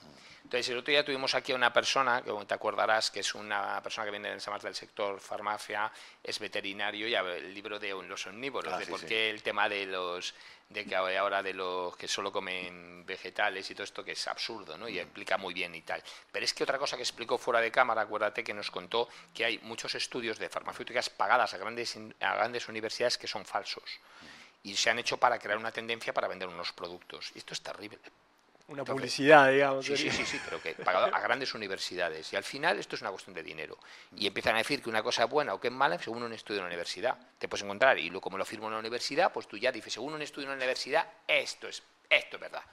Entonces, 0.54 0.70
el 0.70 0.78
otro 0.78 0.92
día 0.92 1.04
tuvimos 1.04 1.34
aquí 1.34 1.52
a 1.52 1.56
una 1.56 1.74
persona, 1.74 2.22
que 2.22 2.32
te 2.46 2.54
acordarás, 2.54 3.10
que 3.10 3.22
es 3.22 3.34
una 3.34 3.82
persona 3.82 4.06
que 4.06 4.12
viene 4.12 4.38
más 4.52 4.62
del 4.62 4.76
sector 4.76 5.20
farmacia, 5.20 5.92
es 6.24 6.38
veterinario, 6.38 7.08
y 7.08 7.16
el 7.16 7.52
libro 7.56 7.80
de 7.80 7.90
los 7.90 8.28
omnívoros, 8.28 8.72
ah, 8.72 8.78
de 8.78 8.86
por 8.86 9.04
qué 9.04 9.32
el 9.32 9.42
tema 9.42 9.68
de 9.68 9.88
los 9.88 10.36
de 10.70 10.86
que 10.86 10.96
ahora 10.96 11.42
de 11.42 11.56
los 11.56 11.98
que 11.98 12.08
solo 12.08 12.32
comen 12.32 13.04
vegetales 13.04 13.68
y 13.72 13.74
todo 13.74 13.84
esto 13.84 14.04
que 14.04 14.12
es 14.12 14.28
absurdo, 14.28 14.78
¿no? 14.78 14.88
Y 14.88 15.00
explica 15.00 15.38
muy 15.40 15.56
bien 15.56 15.74
y 15.74 15.82
tal. 15.82 16.04
Pero 16.32 16.46
es 16.46 16.54
que 16.54 16.64
otra 16.64 16.78
cosa 16.78 16.98
que 16.98 17.04
explicó 17.04 17.40
fuera 17.40 17.60
de 17.60 17.72
cámara, 17.72 18.04
acuérdate 18.04 18.44
que 18.44 18.54
nos 18.54 18.70
contó 18.70 19.10
que 19.34 19.46
hay 19.46 19.58
muchos 19.64 19.96
estudios 19.96 20.38
de 20.38 20.50
farmacéuticas 20.50 21.10
pagadas 21.10 21.56
a 21.56 21.58
grandes, 21.58 21.98
a 22.20 22.36
grandes 22.36 22.70
universidades 22.70 23.18
que 23.18 23.26
son 23.28 23.44
falsos 23.44 24.00
y 24.62 24.76
se 24.76 24.92
han 24.92 25.00
hecho 25.00 25.18
para 25.18 25.40
crear 25.40 25.58
una 25.58 25.72
tendencia 25.72 26.14
para 26.14 26.28
vender 26.28 26.48
unos 26.48 26.72
productos. 26.74 27.32
Y 27.34 27.40
esto 27.40 27.56
es 27.56 27.62
terrible. 27.62 27.98
Una 28.74 28.84
publicidad, 28.84 29.52
digamos. 29.52 29.86
Sí, 29.86 29.96
sí, 29.96 30.10
sí, 30.10 30.26
sí, 30.26 30.42
pero 30.44 30.60
que 30.60 30.74
pagado 30.74 31.14
a 31.14 31.20
grandes 31.20 31.54
universidades. 31.54 32.34
Y 32.34 32.36
al 32.36 32.44
final 32.44 32.80
esto 32.80 32.96
es 32.96 33.02
una 33.02 33.12
cuestión 33.12 33.36
de 33.36 33.44
dinero. 33.44 33.78
Y 34.16 34.26
empiezan 34.26 34.56
a 34.56 34.58
decir 34.58 34.82
que 34.82 34.90
una 34.90 35.04
cosa 35.04 35.26
es 35.26 35.30
buena 35.30 35.54
o 35.54 35.60
que 35.60 35.68
es 35.68 35.74
mala 35.74 36.00
según 36.00 36.24
un 36.24 36.34
estudio 36.34 36.60
en 36.60 36.64
la 36.64 36.70
universidad. 36.70 37.16
Te 37.38 37.48
puedes 37.48 37.64
encontrar, 37.64 38.00
y 38.00 38.10
lo, 38.10 38.20
como 38.20 38.36
lo 38.36 38.46
firmo 38.46 38.68
en 38.68 38.74
la 38.74 38.80
universidad, 38.80 39.32
pues 39.32 39.48
tú 39.48 39.58
ya 39.58 39.72
dices, 39.72 39.94
según 39.94 40.14
un 40.14 40.24
estudio 40.24 40.46
en 40.46 40.52
la 40.52 40.56
universidad, 40.58 41.08
esto 41.28 41.68
es, 41.68 41.84
esto 42.10 42.38
es 42.38 42.42
verdad. 42.42 42.64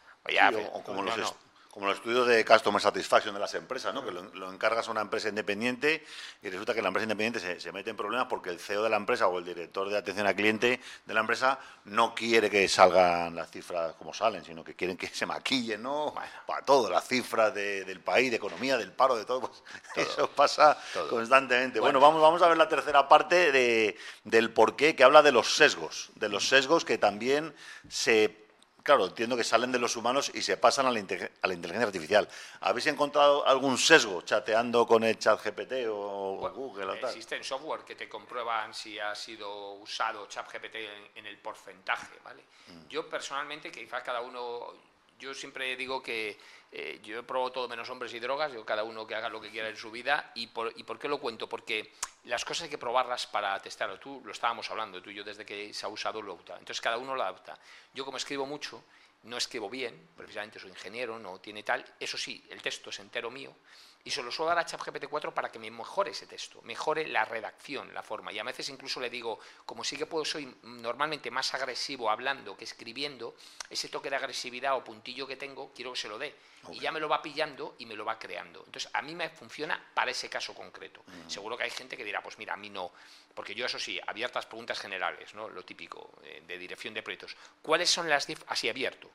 O, 0.73 0.83
como 0.83 1.03
los, 1.03 1.35
como 1.71 1.87
los 1.87 1.97
estudios 1.97 2.27
de 2.27 2.45
Customer 2.45 2.83
Satisfaction 2.83 3.33
de 3.33 3.41
las 3.41 3.55
empresas, 3.55 3.95
¿no? 3.95 4.05
que 4.05 4.11
lo, 4.11 4.53
encargas 4.53 4.89
a 4.89 4.91
una 4.91 5.03
empresa 5.03 5.29
independiente 5.29 6.05
y 6.43 6.51
resulta 6.51 6.75
que 6.75 6.83
la 6.83 6.89
empresa 6.89 7.05
independiente 7.05 7.61
se, 7.61 7.73
mete 7.73 7.91
en 7.91 7.97
problemas 7.97 8.27
porque 8.27 8.51
el 8.51 8.59
CEO 8.59 8.83
de 8.83 8.91
la 8.91 8.97
empresa 8.97 9.29
o 9.29 9.39
el 9.39 9.45
director 9.45 9.89
de 9.89 9.97
atención 9.97 10.27
al 10.27 10.35
cliente 10.35 10.81
de 11.07 11.15
la 11.15 11.21
empresa 11.21 11.61
no 11.85 12.13
quiere 12.15 12.51
que 12.51 12.67
salgan 12.69 13.37
las 13.37 13.51
cifras 13.51 13.95
como 13.95 14.13
salen, 14.13 14.45
sino 14.45 14.65
que 14.65 14.75
quieren 14.75 14.97
que 14.97 15.07
se 15.07 15.27
maquillen, 15.27 15.83
¿no? 15.83 16.13
Para 16.47 16.65
todo, 16.65 16.91
las 16.91 17.07
cifras 17.07 17.55
del 17.55 18.01
país, 18.01 18.31
de 18.31 18.37
economía, 18.37 18.77
del 18.77 18.93
paro, 18.93 19.17
de 19.17 19.25
todo. 19.25 19.41
Pues, 19.41 19.63
eso 20.09 20.29
pasa 20.31 20.77
constantemente. 21.09 21.79
Bueno. 21.79 22.01
vamos, 22.01 22.21
vamos 22.21 22.43
a 22.43 22.49
ver 22.49 22.57
la 22.57 22.69
tercera 22.69 23.09
parte 23.09 23.53
de, 23.53 23.97
del 24.25 24.53
porqué 24.53 24.97
que 24.97 25.05
habla 25.05 25.23
de 25.23 25.31
los 25.31 25.55
sesgos, 25.55 26.11
de 26.17 26.29
los 26.29 26.49
sesgos 26.49 26.85
que 26.85 26.99
también 26.99 27.55
se 27.89 28.40
claro, 28.83 29.07
entiendo 29.07 29.37
que 29.37 29.45
salen 29.45 29.73
de 29.73 29.79
los 29.79 29.97
humanos 29.97 30.31
y 30.35 30.43
se 30.43 30.57
pasan 30.57 30.87
a 30.87 30.91
la, 30.91 30.99
inteligencia 30.99 31.83
artificial. 31.87 32.29
¿Habéis 32.61 32.87
encontrado 32.87 33.47
algún 33.47 33.79
sesgo 33.79 34.23
chateando 34.23 34.87
con 34.87 35.05
el 35.05 35.19
chat 35.19 35.43
GPT 35.43 35.89
o 35.89 36.51
Google 36.55 36.87
o 36.87 36.99
tal? 36.99 37.11
Existen 37.11 37.45
software 37.45 37.83
que 37.83 37.95
te 37.95 38.09
comprueban 38.09 38.75
si 38.75 38.99
ha 38.99 39.15
sido 39.15 39.73
usado 39.75 40.27
chat 40.27 40.51
GPT 40.53 40.77
en, 41.15 41.27
el 41.27 41.39
porcentaje, 41.39 42.19
¿vale? 42.25 42.43
Mm. 42.69 42.89
Yo 42.89 43.09
personalmente, 43.09 43.71
que 43.71 43.85
quizás 43.85 44.03
cada 44.03 44.21
uno, 44.21 44.73
yo 45.21 45.35
siempre 45.35 45.77
digo 45.77 46.03
que 46.03 46.39
eh, 46.73 47.01
yo 47.05 47.21
he 47.21 47.23
todo 47.23 47.69
menos 47.69 47.89
hombres 47.91 48.13
y 48.15 48.19
drogas, 48.19 48.53
yo 48.53 48.65
cada 48.65 48.83
uno 48.83 49.07
que 49.07 49.15
haga 49.15 49.29
lo 49.29 49.41
que 49.41 49.51
quiera 49.51 49.69
en 49.69 49.77
su 49.77 49.91
vida. 49.91 50.33
¿Y 50.35 50.49
por, 50.49 50.73
¿Y 50.77 50.83
por 50.83 50.99
qué 50.99 51.09
lo 51.09 51.21
cuento? 51.21 51.49
Porque 51.49 51.93
las 52.25 52.45
cosas 52.45 52.65
hay 52.65 52.71
que 52.71 52.79
probarlas 52.79 53.27
para 53.27 53.59
testarlo. 53.61 53.99
Tú 54.01 54.23
lo 54.25 54.33
estábamos 54.33 54.71
hablando, 54.71 55.01
tú 55.03 55.11
y 55.11 55.15
yo 55.15 55.23
desde 55.23 55.45
que 55.45 55.73
se 55.75 55.87
ha 55.87 55.89
usado 55.89 56.23
lo 56.23 56.33
adopta. 56.33 56.55
Entonces 56.55 56.81
cada 56.81 56.97
uno 56.97 57.15
lo 57.15 57.23
adapta. 57.23 57.59
Yo 57.95 58.05
como 58.05 58.17
escribo 58.17 58.47
mucho, 58.47 58.83
no 59.25 59.37
escribo 59.37 59.69
bien, 59.69 60.09
precisamente 60.17 60.59
soy 60.59 60.71
ingeniero, 60.71 61.19
no 61.19 61.39
tiene 61.39 61.63
tal. 61.63 61.85
Eso 62.01 62.17
sí, 62.17 62.45
el 62.51 62.63
texto 62.63 62.91
es 62.91 62.99
entero 62.99 63.31
mío 63.31 63.55
y 64.05 64.11
se 64.11 64.23
lo 64.23 64.31
suelo 64.31 64.49
dar 64.49 64.59
a 64.61 64.65
ChatGPT 64.65 65.07
4 65.09 65.35
para 65.35 65.51
que 65.51 65.59
me 65.59 65.71
mejore 65.71 66.13
ese 66.13 66.27
texto, 66.27 66.63
mejore 66.63 67.07
la 67.07 67.25
redacción, 67.25 67.93
la 67.93 68.03
forma. 68.03 68.33
Y 68.33 68.39
a 68.39 68.43
veces 68.43 68.69
incluso 68.71 69.01
le 69.01 69.11
digo, 69.11 69.39
como 69.67 69.85
sí 69.85 69.97
que 69.97 70.07
puedo, 70.07 70.25
soy 70.25 70.57
normalmente 70.63 71.31
más 71.31 71.53
agresivo 71.55 72.11
hablando 72.11 72.57
que 72.57 72.65
escribiendo, 72.65 73.35
ese 73.69 73.89
toque 73.89 74.09
de 74.09 74.17
agresividad 74.17 74.77
o 74.77 74.83
puntillo 74.83 75.27
que 75.27 75.37
tengo, 75.37 75.73
quiero 75.75 75.93
que 75.93 75.99
se 75.99 76.09
lo 76.09 76.19
dé. 76.19 76.35
Y 76.71 76.81
ya 76.81 76.93
me 76.93 77.01
lo 77.01 77.09
va 77.09 77.23
pillando 77.23 77.75
y 77.79 77.87
me 77.87 77.95
lo 77.95 78.05
va 78.05 78.19
creando. 78.19 78.63
Entonces, 78.67 78.91
a 78.93 79.01
mí 79.03 79.15
me 79.15 79.31
funciona 79.31 79.83
para 79.95 80.11
ese 80.11 80.29
caso 80.29 80.55
concreto. 80.55 81.03
Seguro 81.27 81.57
que 81.57 81.65
hay 81.65 81.71
gente 81.71 81.97
que 81.97 82.05
dirá, 82.05 82.23
pues 82.23 82.39
mira, 82.39 82.55
a 82.55 82.57
mí 82.57 82.69
no. 82.69 82.93
Porque 83.35 83.55
yo, 83.55 83.67
eso 83.67 83.79
sí, 83.79 84.01
abiertas 84.07 84.47
preguntas 84.47 84.79
generales, 84.79 85.35
¿no? 85.35 85.49
lo 85.49 85.65
típico 85.65 86.13
eh, 86.25 86.43
de 86.47 86.59
dirección 86.59 86.93
de 86.93 87.03
proyectos. 87.03 87.37
¿Cuáles 87.63 87.89
son 87.89 88.09
las 88.09 88.27
10, 88.27 88.45
así 88.49 88.69
abierto, 88.69 89.11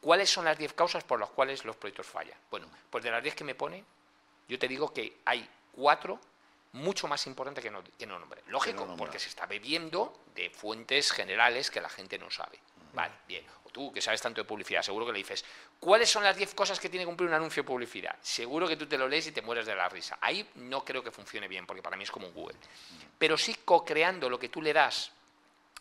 cuáles 0.00 0.30
son 0.30 0.44
las 0.44 0.58
10 0.58 0.72
causas 0.72 1.04
por 1.04 1.20
las 1.20 1.30
cuales 1.30 1.64
los 1.64 1.76
proyectos 1.76 2.06
fallan? 2.06 2.36
Bueno, 2.50 2.68
pues 2.90 3.04
de 3.04 3.10
las 3.10 3.22
10 3.22 3.34
que 3.34 3.44
me 3.44 3.54
pone, 3.54 3.84
yo 4.48 4.58
te 4.58 4.66
digo 4.66 4.92
que 4.92 5.18
hay 5.24 5.48
cuatro 5.72 6.18
mucho 6.72 7.08
más 7.08 7.26
importantes 7.26 7.62
que 7.62 7.70
no, 7.70 7.82
que 7.84 8.06
no 8.06 8.18
nombre. 8.18 8.42
Lógico, 8.48 8.94
porque 8.96 9.18
se 9.18 9.28
está 9.28 9.46
bebiendo 9.46 10.24
de 10.34 10.50
fuentes 10.50 11.12
generales 11.12 11.70
que 11.70 11.80
la 11.80 11.88
gente 11.88 12.18
no 12.18 12.30
sabe. 12.30 12.58
Vale, 12.92 13.14
bien. 13.26 13.44
O 13.64 13.70
tú, 13.70 13.92
que 13.92 14.00
sabes 14.00 14.20
tanto 14.20 14.40
de 14.40 14.46
publicidad, 14.46 14.82
seguro 14.82 15.06
que 15.06 15.12
le 15.12 15.18
dices, 15.18 15.44
¿cuáles 15.78 16.10
son 16.10 16.24
las 16.24 16.36
10 16.36 16.54
cosas 16.54 16.80
que 16.80 16.88
tiene 16.88 17.04
que 17.04 17.08
cumplir 17.08 17.28
un 17.28 17.34
anuncio 17.34 17.62
de 17.62 17.66
publicidad? 17.66 18.16
Seguro 18.22 18.66
que 18.66 18.76
tú 18.76 18.86
te 18.86 18.98
lo 18.98 19.08
lees 19.08 19.26
y 19.26 19.32
te 19.32 19.42
mueres 19.42 19.66
de 19.66 19.74
la 19.74 19.88
risa. 19.88 20.18
Ahí 20.20 20.48
no 20.56 20.84
creo 20.84 21.02
que 21.02 21.10
funcione 21.10 21.48
bien, 21.48 21.66
porque 21.66 21.82
para 21.82 21.96
mí 21.96 22.04
es 22.04 22.10
como 22.10 22.26
un 22.26 22.34
Google. 22.34 22.56
Pero 23.18 23.36
sí 23.36 23.56
co-creando 23.64 24.30
lo 24.30 24.38
que 24.38 24.48
tú 24.48 24.62
le 24.62 24.72
das 24.72 25.12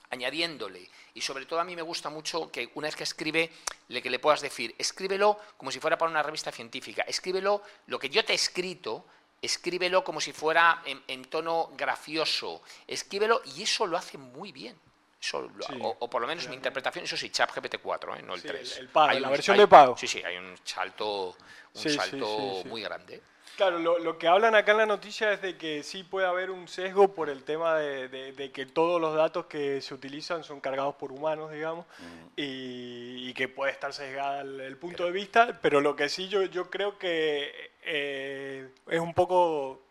añadiéndole. 0.09 0.89
Y 1.13 1.21
sobre 1.21 1.45
todo 1.45 1.59
a 1.59 1.63
mí 1.63 1.75
me 1.75 1.81
gusta 1.81 2.09
mucho 2.09 2.51
que 2.51 2.69
una 2.75 2.87
vez 2.87 2.95
que 2.95 3.03
escribe, 3.03 3.51
le, 3.89 4.01
que 4.01 4.09
le 4.09 4.19
puedas 4.19 4.41
decir, 4.41 4.75
escríbelo 4.77 5.39
como 5.57 5.71
si 5.71 5.79
fuera 5.79 5.97
para 5.97 6.11
una 6.11 6.23
revista 6.23 6.51
científica, 6.51 7.03
escríbelo 7.03 7.61
lo 7.87 7.99
que 7.99 8.09
yo 8.09 8.23
te 8.23 8.33
he 8.33 8.35
escrito, 8.35 9.05
escríbelo 9.41 10.03
como 10.03 10.21
si 10.21 10.33
fuera 10.33 10.83
en, 10.85 11.25
tono 11.25 11.71
gracioso, 11.75 12.61
escríbelo 12.87 13.41
y 13.55 13.63
eso 13.63 13.85
lo 13.85 13.97
hace 13.97 14.17
muy 14.17 14.51
bien. 14.51 14.77
o, 15.99 16.09
por 16.09 16.21
lo 16.21 16.27
menos 16.27 16.47
mi 16.47 16.55
interpretación, 16.55 17.05
eso 17.05 17.17
sí, 17.17 17.29
ChatGPT 17.29 17.77
4, 17.81 18.15
¿eh? 18.15 18.21
no 18.21 18.35
el 18.35 18.41
3. 18.41 18.81
la 18.93 19.29
versión 19.29 19.57
de 19.57 19.67
pago. 19.67 19.97
Sí, 19.97 20.07
sí, 20.07 20.21
hay 20.23 20.37
un 20.37 20.55
salto, 20.63 21.35
un 21.73 21.89
salto 21.89 22.63
muy 22.65 22.81
grande. 22.81 23.21
Claro, 23.57 23.79
lo, 23.79 24.19
que 24.19 24.27
hablan 24.27 24.53
acá 24.53 24.73
en 24.73 24.77
la 24.77 24.85
noticia 24.85 25.33
es 25.33 25.41
de 25.41 25.57
que 25.57 25.81
sí 25.81 26.03
puede 26.03 26.27
haber 26.27 26.51
un 26.51 26.67
sesgo 26.67 27.15
por 27.15 27.27
el 27.27 27.43
tema 27.43 27.75
de, 27.75 28.51
que 28.53 28.67
todos 28.67 29.01
los 29.01 29.15
datos 29.15 29.47
que 29.47 29.81
se 29.81 29.95
utilizan 29.95 30.43
son 30.43 30.61
cargados 30.61 30.93
por 30.93 31.11
humanos, 31.11 31.51
digamos, 31.51 31.87
y, 32.35 33.33
que 33.33 33.47
puede 33.47 33.71
estar 33.71 33.93
sesgada 33.93 34.41
el, 34.41 34.77
punto 34.77 35.05
de 35.05 35.11
vista, 35.11 35.59
pero 35.59 35.81
lo 35.81 35.95
que 35.95 36.07
sí 36.07 36.27
yo, 36.27 36.43
yo 36.43 36.69
creo 36.69 36.99
que 36.99 37.51
eh, 37.83 38.69
es 38.89 38.99
un 38.99 39.15
poco 39.15 39.81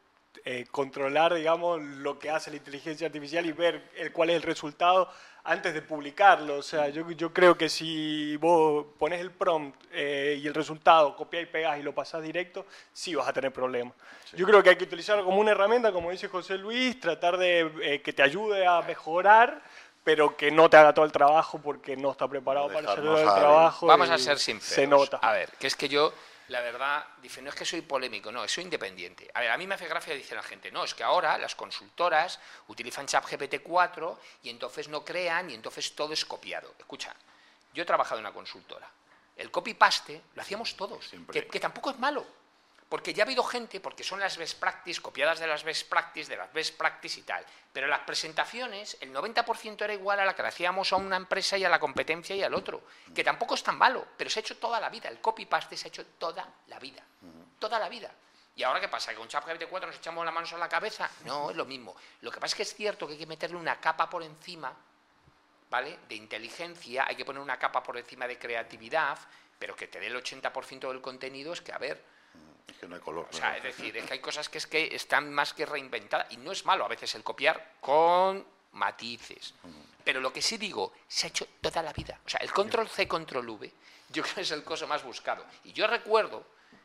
eh, 0.44 0.64
controlar, 0.70 1.34
digamos, 1.34 1.82
lo 1.82 2.20
que 2.20 2.30
hace 2.30 2.50
la 2.50 2.58
inteligencia 2.58 3.08
artificial 3.08 3.46
y 3.46 3.52
ver 3.52 3.82
el, 3.96 4.12
cuál 4.12 4.30
es 4.30 4.36
el 4.36 4.42
resultado 4.42 5.10
antes 5.46 5.72
de 5.72 5.82
publicarlo. 5.82 6.56
O 6.56 6.62
sea, 6.62 6.88
yo, 6.88 7.10
yo 7.12 7.32
creo 7.32 7.56
que 7.56 7.68
si 7.68 8.36
vos 8.36 8.86
pones 8.98 9.20
el 9.20 9.30
prompt 9.30 9.80
eh, 9.92 10.38
y 10.40 10.46
el 10.46 10.54
resultado, 10.54 11.16
copias 11.16 11.44
y 11.44 11.46
pegas 11.46 11.78
y 11.78 11.82
lo 11.82 11.94
pasás 11.94 12.22
directo, 12.22 12.66
sí 12.92 13.14
vas 13.14 13.28
a 13.28 13.32
tener 13.32 13.52
problemas. 13.52 13.94
Yo 14.34 14.44
creo 14.46 14.62
que 14.62 14.70
hay 14.70 14.76
que 14.76 14.84
utilizarlo 14.84 15.24
como 15.24 15.40
una 15.40 15.52
herramienta, 15.52 15.92
como 15.92 16.10
dice 16.10 16.28
José 16.28 16.58
Luis, 16.58 17.00
tratar 17.00 17.38
de 17.38 17.70
eh, 17.82 18.02
que 18.02 18.12
te 18.12 18.22
ayude 18.22 18.66
a 18.66 18.82
mejorar 18.82 19.62
pero 20.04 20.36
que 20.36 20.52
no 20.52 20.70
te 20.70 20.76
haga 20.76 20.94
todo 20.94 21.04
el 21.04 21.10
trabajo 21.10 21.58
porque 21.58 21.96
no 21.96 22.12
está 22.12 22.28
preparado 22.28 22.68
para 22.68 22.92
hacer 22.92 23.04
el 23.04 23.24
trabajo. 23.24 23.86
Vamos 23.88 24.08
a 24.08 24.16
ser 24.18 24.38
sinceros. 24.38 24.72
Se 24.72 24.86
nota. 24.86 25.16
A 25.16 25.32
ver, 25.32 25.50
que 25.58 25.66
es 25.66 25.74
que 25.74 25.88
yo 25.88 26.12
la 26.48 26.60
verdad, 26.60 27.04
dice, 27.20 27.42
no 27.42 27.50
es 27.50 27.56
que 27.56 27.64
soy 27.64 27.82
polémico, 27.82 28.30
no, 28.30 28.46
soy 28.46 28.64
independiente. 28.64 29.28
A 29.34 29.40
ver, 29.40 29.50
a 29.50 29.56
mí 29.56 29.66
me 29.66 29.74
hace 29.74 29.88
gracia, 29.88 30.14
dice 30.14 30.34
la 30.34 30.42
gente, 30.42 30.70
no, 30.70 30.84
es 30.84 30.94
que 30.94 31.02
ahora 31.02 31.36
las 31.38 31.54
consultoras 31.54 32.38
utilizan 32.68 33.06
ChatGPT 33.06 33.62
4 33.62 34.20
y 34.44 34.50
entonces 34.50 34.88
no 34.88 35.04
crean 35.04 35.50
y 35.50 35.54
entonces 35.54 35.94
todo 35.94 36.12
es 36.12 36.24
copiado. 36.24 36.74
Escucha, 36.78 37.14
yo 37.74 37.82
he 37.82 37.86
trabajado 37.86 38.20
en 38.20 38.26
una 38.26 38.34
consultora. 38.34 38.88
El 39.36 39.50
copy-paste 39.50 40.22
lo 40.34 40.42
hacíamos 40.42 40.76
todos, 40.76 41.10
que, 41.30 41.60
tampoco 41.60 41.90
es 41.90 41.98
malo. 41.98 42.26
Porque 42.88 43.12
ya 43.12 43.24
ha 43.24 43.26
habido 43.26 43.42
gente, 43.42 43.80
porque 43.80 44.04
son 44.04 44.20
las 44.20 44.36
best 44.36 44.60
practice, 44.60 45.00
copiadas 45.00 45.40
de 45.40 45.48
las 45.48 45.64
best 45.64 45.88
practice, 45.88 46.30
de 46.30 46.36
las 46.36 46.52
best 46.52 46.76
practice 46.76 47.18
y 47.18 47.22
tal. 47.24 47.44
Pero 47.72 47.88
las 47.88 48.00
presentaciones, 48.00 48.96
el 49.00 49.12
90% 49.12 49.82
era 49.82 49.92
igual 49.92 50.20
a 50.20 50.24
la 50.24 50.36
que 50.36 50.42
le 50.42 50.48
hacíamos 50.48 50.92
a 50.92 50.96
una 50.96 51.16
empresa 51.16 51.58
y 51.58 51.64
a 51.64 51.68
la 51.68 51.80
competencia 51.80 52.36
y 52.36 52.44
al 52.44 52.54
otro. 52.54 52.82
Que 53.12 53.24
tampoco 53.24 53.54
es 53.54 53.62
tan 53.62 53.76
malo, 53.76 54.06
pero 54.16 54.30
se 54.30 54.38
ha 54.38 54.42
hecho 54.42 54.56
toda 54.58 54.78
la 54.78 54.88
vida. 54.88 55.08
El 55.08 55.20
copy-paste 55.20 55.76
se 55.76 55.88
ha 55.88 55.90
hecho 55.90 56.06
toda 56.18 56.48
la 56.68 56.78
vida. 56.78 57.02
Toda 57.58 57.78
la 57.80 57.88
vida. 57.88 58.12
¿Y 58.54 58.62
ahora 58.62 58.80
qué 58.80 58.88
pasa? 58.88 59.10
¿Que 59.10 59.18
con 59.18 59.28
ChatGPT 59.28 59.64
4 59.68 59.88
nos 59.88 59.98
echamos 59.98 60.24
las 60.24 60.32
manos 60.32 60.52
a 60.52 60.56
la 60.56 60.68
cabeza? 60.68 61.10
No, 61.24 61.50
es 61.50 61.56
lo 61.56 61.64
mismo. 61.66 61.94
Lo 62.20 62.30
que 62.30 62.40
pasa 62.40 62.52
es 62.52 62.54
que 62.54 62.62
es 62.62 62.74
cierto 62.74 63.06
que 63.06 63.14
hay 63.14 63.18
que 63.18 63.26
meterle 63.26 63.56
una 63.56 63.78
capa 63.80 64.08
por 64.08 64.22
encima, 64.22 64.72
¿vale? 65.68 65.98
De 66.08 66.14
inteligencia, 66.14 67.04
hay 67.06 67.16
que 67.16 67.24
poner 67.24 67.42
una 67.42 67.58
capa 67.58 67.82
por 67.82 67.98
encima 67.98 68.26
de 68.26 68.38
creatividad, 68.38 69.18
pero 69.58 69.76
que 69.76 69.88
te 69.88 70.00
dé 70.00 70.06
el 70.06 70.16
80% 70.16 70.88
del 70.88 71.02
contenido 71.02 71.52
es 71.52 71.60
que, 71.60 71.72
a 71.72 71.78
ver, 71.78 72.02
es 72.68 72.76
que 72.78 72.86
no 72.88 72.94
hay 72.96 73.00
color. 73.00 73.28
o 73.30 73.32
sea, 73.32 73.56
es 73.56 73.62
decir, 73.62 73.96
es 73.96 74.04
que 74.04 74.14
hay 74.14 74.18
cosas 74.20 74.48
que 74.48 74.58
es 74.58 74.66
que 74.66 74.94
están 74.94 75.32
más 75.32 75.52
que 75.54 75.64
reinventadas 75.66 76.30
y 76.32 76.36
no 76.38 76.52
es 76.52 76.64
malo 76.64 76.84
a 76.84 76.88
veces 76.88 77.14
el 77.14 77.22
copiar 77.22 77.74
con 77.80 78.44
matices. 78.72 79.54
Pero 80.04 80.20
lo 80.20 80.32
que 80.32 80.42
sí 80.42 80.56
digo, 80.56 80.92
se 81.08 81.26
ha 81.26 81.30
hecho 81.30 81.46
toda 81.60 81.82
la 81.82 81.92
vida. 81.92 82.20
O 82.24 82.28
sea, 82.28 82.40
el 82.40 82.52
control 82.52 82.88
C, 82.88 83.08
control 83.08 83.48
V, 83.48 83.72
yo 84.10 84.22
creo 84.22 84.34
que 84.36 84.40
es 84.42 84.50
el 84.50 84.64
coso 84.64 84.86
más 84.86 85.02
buscado. 85.02 85.44
Y 85.64 85.72
yo 85.72 85.86
recuerdo, 85.86 86.44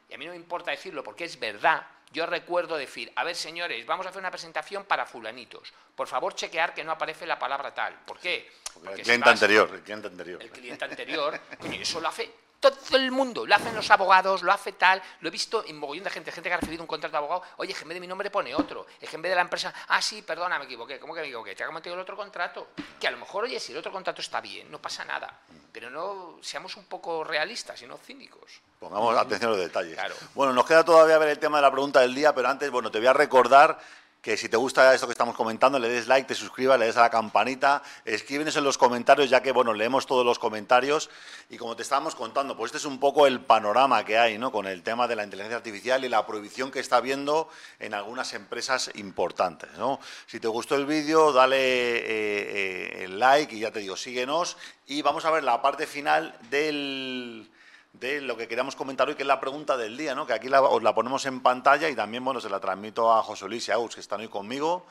y 0.09 0.13
a 0.13 0.17
mí 0.17 0.25
no 0.25 0.31
me 0.31 0.37
importa 0.37 0.71
decirlo 0.71 1.03
porque 1.03 1.25
es 1.25 1.39
verdad, 1.39 1.85
yo 2.11 2.25
recuerdo 2.25 2.75
decir, 2.77 3.11
a 3.15 3.23
ver 3.23 3.35
señores, 3.35 3.85
vamos 3.85 4.05
a 4.05 4.09
hacer 4.09 4.19
una 4.19 4.31
presentación 4.31 4.85
para 4.85 5.05
fulanitos. 5.05 5.73
Por 5.95 6.07
favor, 6.07 6.35
chequear 6.35 6.73
que 6.73 6.83
no 6.83 6.91
aparece 6.91 7.25
la 7.25 7.39
palabra 7.39 7.73
tal. 7.73 7.95
¿Por 8.05 8.19
qué? 8.19 8.51
el 8.85 8.95
si 8.97 9.03
cliente 9.03 9.25
vas- 9.29 9.41
anterior, 9.41 9.69
el 9.73 9.81
cliente 9.81 10.07
anterior. 10.07 10.41
el 10.41 10.49
cliente 10.51 10.85
anterior, 10.85 11.39
coño, 11.59 11.81
eso 11.81 11.99
lo 12.01 12.07
hace 12.09 12.31
todo 12.61 12.97
el 12.97 13.11
mundo, 13.11 13.45
lo 13.45 13.55
hacen 13.55 13.75
los 13.75 13.89
abogados, 13.89 14.43
lo 14.43 14.51
hace 14.51 14.73
tal, 14.73 15.01
lo 15.19 15.27
he 15.27 15.31
visto 15.31 15.65
en 15.65 15.77
mogollón 15.77 16.03
de 16.03 16.11
gente, 16.11 16.31
gente 16.31 16.49
que 16.49 16.53
ha 16.53 16.57
recibido 16.57 16.83
un 16.83 16.87
contrato 16.87 17.11
de 17.11 17.17
abogado, 17.17 17.41
oye, 17.57 17.71
es 17.71 17.77
que 17.77 17.83
en 17.83 17.89
vez 17.89 17.95
de 17.95 18.01
mi 18.01 18.07
nombre 18.07 18.29
pone 18.29 18.53
otro, 18.53 18.85
es 18.99 19.09
que 19.09 19.15
en 19.15 19.21
vez 19.21 19.31
de 19.31 19.35
la 19.35 19.41
empresa, 19.41 19.73
ah, 19.87 20.01
sí, 20.01 20.21
perdona, 20.21 20.59
me 20.59 20.65
equivoqué, 20.65 20.99
¿cómo 20.99 21.13
que 21.13 21.21
me 21.21 21.27
equivoqué? 21.27 21.55
Te 21.55 21.63
ha 21.63 21.67
cometido 21.67 21.95
el 21.95 22.01
otro 22.01 22.15
contrato, 22.15 22.69
que 22.99 23.07
a 23.07 23.11
lo 23.11 23.17
mejor, 23.17 23.45
oye, 23.45 23.59
si 23.59 23.71
el 23.71 23.79
otro 23.79 23.91
contrato 23.91 24.21
está 24.21 24.39
bien, 24.39 24.71
no 24.71 24.79
pasa 24.79 25.03
nada, 25.03 25.41
pero 25.71 25.89
no 25.89 26.37
seamos 26.41 26.77
un 26.77 26.85
poco 26.85 27.23
realistas 27.23 27.81
y 27.81 27.87
no 27.87 27.97
cínicos. 27.97 28.61
Pongamos 28.79 29.17
atención 29.17 29.51
a 29.51 29.55
los 29.55 29.63
detalles. 29.63 29.95
Claro. 29.95 30.15
Bueno, 30.35 30.53
nos 30.53 30.65
queda 30.65 30.85
todavía 30.85 31.17
ver 31.17 31.29
el 31.29 31.39
tema 31.39 31.57
de 31.57 31.63
la 31.63 31.71
pregunta 31.71 32.01
del 32.01 32.13
día, 32.13 32.33
pero 32.33 32.47
antes, 32.47 32.69
bueno, 32.69 32.91
te 32.91 32.99
voy 32.99 33.07
a 33.07 33.13
recordar 33.13 33.79
que 34.21 34.37
si 34.37 34.49
te 34.49 34.57
gusta 34.57 34.93
esto 34.93 35.07
que 35.07 35.13
estamos 35.13 35.35
comentando, 35.35 35.79
le 35.79 35.89
des 35.89 36.07
like, 36.07 36.27
te 36.27 36.35
suscribas, 36.35 36.79
le 36.79 36.85
des 36.85 36.97
a 36.97 37.01
la 37.01 37.09
campanita, 37.09 37.81
escríbenos 38.05 38.55
en 38.55 38.63
los 38.63 38.77
comentarios, 38.77 39.31
ya 39.31 39.41
que, 39.41 39.51
bueno, 39.51 39.73
leemos 39.73 40.05
todos 40.05 40.23
los 40.23 40.37
comentarios. 40.37 41.09
Y 41.49 41.57
como 41.57 41.75
te 41.75 41.81
estábamos 41.81 42.13
contando, 42.13 42.55
pues 42.55 42.69
este 42.69 42.77
es 42.77 42.85
un 42.85 42.99
poco 42.99 43.25
el 43.25 43.41
panorama 43.41 44.05
que 44.05 44.19
hay, 44.19 44.37
¿no? 44.37 44.51
Con 44.51 44.67
el 44.67 44.83
tema 44.83 45.07
de 45.07 45.15
la 45.15 45.23
inteligencia 45.23 45.57
artificial 45.57 46.05
y 46.05 46.09
la 46.09 46.25
prohibición 46.27 46.69
que 46.69 46.79
está 46.79 46.97
habiendo 46.97 47.49
en 47.79 47.95
algunas 47.95 48.33
empresas 48.33 48.91
importantes, 48.93 49.71
¿no? 49.79 49.99
Si 50.27 50.39
te 50.39 50.47
gustó 50.47 50.75
el 50.75 50.85
vídeo, 50.85 51.33
dale 51.33 51.57
eh, 51.57 52.03
eh, 52.05 53.03
el 53.05 53.19
like 53.19 53.55
y 53.55 53.61
ya 53.61 53.71
te 53.71 53.79
digo, 53.79 53.97
síguenos. 53.97 54.55
Y 54.85 55.01
vamos 55.01 55.25
a 55.25 55.31
ver 55.31 55.43
la 55.43 55.63
parte 55.63 55.87
final 55.87 56.37
del 56.51 57.49
de 57.93 58.21
lo 58.21 58.37
que 58.37 58.47
queríamos 58.47 58.75
comentar 58.75 59.07
hoy, 59.07 59.15
que 59.15 59.23
es 59.23 59.27
la 59.27 59.39
pregunta 59.39 59.75
del 59.77 59.97
día, 59.97 60.15
¿no? 60.15 60.25
que 60.25 60.33
aquí 60.33 60.47
la- 60.49 60.61
os 60.61 60.81
la 60.81 60.95
ponemos 60.95 61.25
en 61.25 61.41
pantalla 61.41 61.89
y 61.89 61.95
también 61.95 62.23
bueno, 62.23 62.39
se 62.39 62.49
la 62.49 62.59
transmito 62.59 63.11
a 63.13 63.21
José 63.21 63.47
Luis 63.47 63.67
y 63.67 63.71
a 63.71 63.75
Agus, 63.75 63.95
que 63.95 64.01
están 64.01 64.21
hoy 64.21 64.27
conmigo. 64.29 64.85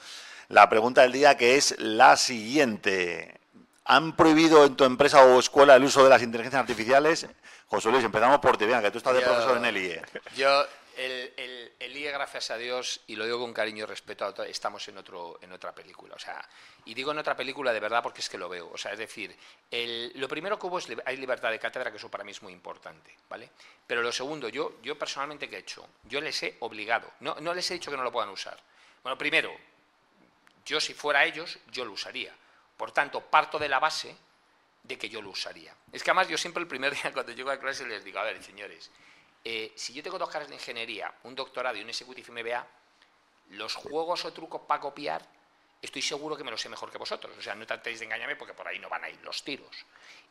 La 0.48 0.68
pregunta 0.68 1.02
del 1.02 1.12
día 1.12 1.36
que 1.36 1.56
es 1.56 1.74
la 1.78 2.16
siguiente. 2.16 3.40
¿Han 3.84 4.14
prohibido 4.14 4.64
en 4.66 4.76
tu 4.76 4.84
empresa 4.84 5.24
o 5.24 5.38
escuela 5.40 5.74
el 5.76 5.84
uso 5.84 6.04
de 6.04 6.10
las 6.10 6.22
inteligencias 6.22 6.60
artificiales? 6.60 7.26
José 7.66 7.90
Luis, 7.90 8.04
empezamos 8.04 8.38
por 8.40 8.56
ti, 8.56 8.64
venga, 8.66 8.82
que 8.82 8.90
tú 8.90 8.98
estás 8.98 9.14
de 9.14 9.20
Yo- 9.20 9.26
profesor 9.26 9.56
en 9.56 9.64
el. 9.64 9.76
IE. 9.76 10.02
Yo, 10.36 10.64
el, 10.96 11.32
el, 11.36 11.72
el 11.78 11.96
IE, 11.96 12.10
gracias 12.10 12.50
a 12.50 12.56
Dios, 12.56 13.00
y 13.06 13.16
lo 13.16 13.24
digo 13.24 13.38
con 13.38 13.52
cariño 13.52 13.84
y 13.84 13.86
respeto, 13.86 14.24
a 14.24 14.46
estamos 14.46 14.86
en, 14.88 14.98
otro, 14.98 15.38
en 15.42 15.52
otra 15.52 15.72
película. 15.74 16.14
O 16.14 16.18
sea, 16.18 16.46
y 16.84 16.94
digo 16.94 17.12
en 17.12 17.18
otra 17.18 17.36
película 17.36 17.72
de 17.72 17.80
verdad 17.80 18.02
porque 18.02 18.20
es 18.20 18.28
que 18.28 18.38
lo 18.38 18.48
veo. 18.48 18.70
O 18.72 18.78
sea, 18.78 18.92
es 18.92 18.98
decir, 18.98 19.34
el- 19.70 20.12
lo 20.16 20.28
primero 20.28 20.58
que 20.58 20.66
hubo 20.66 20.78
es 20.78 20.86
hay 21.04 21.16
libertad 21.16 21.50
de 21.50 21.58
cátedra, 21.58 21.90
que 21.90 21.96
eso 21.98 22.10
para 22.10 22.24
mí 22.24 22.30
es 22.32 22.42
muy 22.42 22.52
importante, 22.52 23.14
¿vale? 23.28 23.50
Pero 23.86 24.02
lo 24.02 24.12
segundo, 24.12 24.48
yo, 24.48 24.80
yo 24.82 24.98
personalmente, 24.98 25.48
¿qué 25.48 25.56
he 25.56 25.60
hecho? 25.60 25.88
Yo 26.04 26.20
les 26.20 26.42
he 26.42 26.56
obligado, 26.60 27.12
no, 27.20 27.34
no 27.40 27.54
les 27.54 27.70
he 27.70 27.74
dicho 27.74 27.90
que 27.90 27.96
no 27.96 28.02
lo 28.04 28.12
puedan 28.12 28.30
usar. 28.30 28.58
Bueno, 29.02 29.16
primero, 29.16 29.50
yo 30.64 30.80
si 30.80 30.94
fuera 30.94 31.24
ellos, 31.24 31.58
yo 31.72 31.84
lo 31.84 31.92
usaría. 31.92 32.34
Por 32.76 32.92
tanto, 32.92 33.20
parto 33.20 33.58
de 33.58 33.68
la 33.68 33.78
base 33.78 34.16
de 34.82 34.96
que 34.98 35.08
yo 35.08 35.20
lo 35.20 35.30
usaría. 35.30 35.74
Es 35.92 36.02
que 36.02 36.10
además 36.10 36.28
yo 36.28 36.38
siempre 36.38 36.62
el 36.62 36.66
primer 36.68 36.94
día 36.94 37.10
cuando 37.12 37.32
llego 37.32 37.50
a 37.50 37.58
clase 37.58 37.86
les 37.86 38.04
digo, 38.04 38.18
a 38.18 38.22
ver, 38.24 38.42
señores, 38.42 38.90
eh, 39.44 39.72
si 39.74 39.92
yo 39.92 40.02
tengo 40.02 40.18
dos 40.18 40.28
carreras 40.28 40.48
de 40.48 40.56
ingeniería, 40.56 41.12
un 41.24 41.34
doctorado 41.34 41.76
y 41.76 41.82
un 41.82 41.88
Executive 41.88 42.30
MBA, 42.32 42.66
los 43.50 43.74
juegos 43.74 44.24
o 44.24 44.32
trucos 44.32 44.62
para 44.62 44.80
copiar, 44.80 45.22
estoy 45.82 46.02
seguro 46.02 46.36
que 46.36 46.44
me 46.44 46.50
los 46.50 46.60
sé 46.60 46.68
mejor 46.68 46.90
que 46.90 46.98
vosotros. 46.98 47.36
O 47.38 47.42
sea, 47.42 47.54
no 47.54 47.66
tratéis 47.66 47.98
de 47.98 48.04
engañarme 48.04 48.36
porque 48.36 48.54
por 48.54 48.68
ahí 48.68 48.78
no 48.78 48.88
van 48.88 49.04
a 49.04 49.10
ir 49.10 49.18
los 49.22 49.42
tiros. 49.42 49.84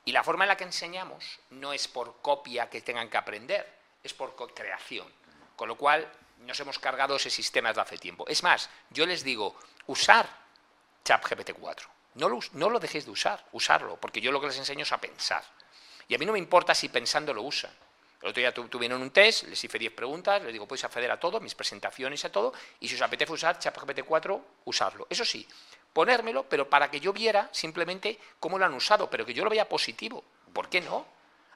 Y 0.05 0.11
la 0.11 0.23
forma 0.23 0.43
en 0.45 0.49
la 0.49 0.57
que 0.57 0.63
enseñamos 0.63 1.39
no 1.51 1.73
es 1.73 1.87
por 1.87 2.21
copia 2.21 2.69
que 2.69 2.81
tengan 2.81 3.09
que 3.09 3.17
aprender, 3.17 3.67
es 4.03 4.13
por 4.13 4.35
creación. 4.53 5.11
Con 5.55 5.67
lo 5.67 5.75
cual, 5.75 6.09
nos 6.39 6.59
hemos 6.59 6.79
cargado 6.79 7.15
ese 7.15 7.29
sistema 7.29 7.69
desde 7.69 7.81
hace 7.81 7.97
tiempo. 7.97 8.25
Es 8.27 8.43
más, 8.43 8.69
yo 8.89 9.05
les 9.05 9.23
digo, 9.23 9.55
usar 9.87 10.29
ChatGPT 11.03 11.53
4. 11.59 11.89
No 12.15 12.29
lo, 12.29 12.39
no 12.53 12.69
lo 12.69 12.79
dejéis 12.79 13.05
de 13.05 13.11
usar, 13.11 13.45
usarlo, 13.51 13.97
porque 13.97 14.21
yo 14.21 14.31
lo 14.31 14.39
que 14.39 14.47
les 14.47 14.57
enseño 14.57 14.83
es 14.83 14.91
a 14.91 15.01
pensar. 15.01 15.43
Y 16.07 16.15
a 16.15 16.17
mí 16.17 16.25
no 16.25 16.33
me 16.33 16.39
importa 16.39 16.73
si 16.73 16.89
pensando 16.89 17.33
lo 17.33 17.43
usan. 17.43 17.71
El 18.21 18.29
otro 18.29 18.41
día 18.41 18.53
tu- 18.53 18.67
tuvieron 18.67 19.01
un 19.01 19.11
test, 19.11 19.43
les 19.43 19.63
hice 19.63 19.79
10 19.79 19.93
preguntas, 19.93 20.41
les 20.43 20.51
digo, 20.51 20.67
podéis 20.67 20.83
acceder 20.83 21.09
a 21.09 21.19
todo, 21.19 21.39
mis 21.39 21.55
presentaciones, 21.55 22.23
a 22.25 22.31
todo, 22.31 22.53
y 22.81 22.87
si 22.89 22.95
os 22.95 23.01
apetece 23.01 23.31
usar 23.31 23.57
ChatGPT 23.59 24.03
4, 24.05 24.45
usarlo. 24.65 25.07
Eso 25.09 25.23
sí, 25.23 25.47
ponérmelo, 25.93 26.43
pero 26.43 26.69
para 26.69 26.91
que 26.91 26.99
yo 26.99 27.13
viera 27.13 27.49
simplemente 27.53 28.19
cómo 28.39 28.59
lo 28.59 28.65
han 28.65 28.73
usado, 28.73 29.09
pero 29.09 29.25
que 29.25 29.33
yo 29.33 29.43
lo 29.43 29.49
vea 29.49 29.67
positivo. 29.69 30.23
¿Por 30.53 30.67
qué 30.69 30.81
no? 30.81 31.05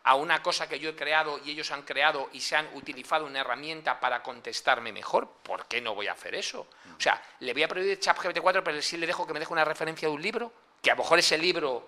A 0.06 0.15
una 0.15 0.41
cosa 0.43 0.67
que 0.67 0.80
yo 0.80 0.89
he 0.89 0.95
creado 0.95 1.39
y 1.45 1.52
ellos 1.52 1.71
han 1.71 1.84
creado 1.84 2.30
y 2.34 2.39
se 2.41 2.56
han 2.58 2.69
utilizado 2.76 3.26
una 3.26 3.39
herramienta 3.39 3.99
para 3.99 4.21
contestarme 4.23 4.91
mejor, 4.91 5.28
¿por 5.43 5.65
qué 5.67 5.80
no 5.82 5.95
voy 5.95 6.08
a 6.08 6.13
hacer 6.13 6.36
eso? 6.36 6.67
O 6.97 6.99
sea, 7.02 7.21
le 7.39 7.54
voy 7.54 7.63
a 7.63 7.67
prohibir 7.67 7.99
ChatGPT 7.99 8.39
4, 8.41 8.63
pero 8.63 8.82
sí 8.82 8.97
le 8.97 9.08
dejo 9.08 9.26
que 9.28 9.34
me 9.34 9.39
deje 9.39 9.52
una 9.54 9.63
referencia 9.65 10.08
de 10.08 10.13
un 10.13 10.21
libro, 10.21 10.52
que 10.82 10.91
a 10.91 10.95
lo 10.95 11.04
mejor 11.04 11.19
ese 11.19 11.38
libro, 11.38 11.88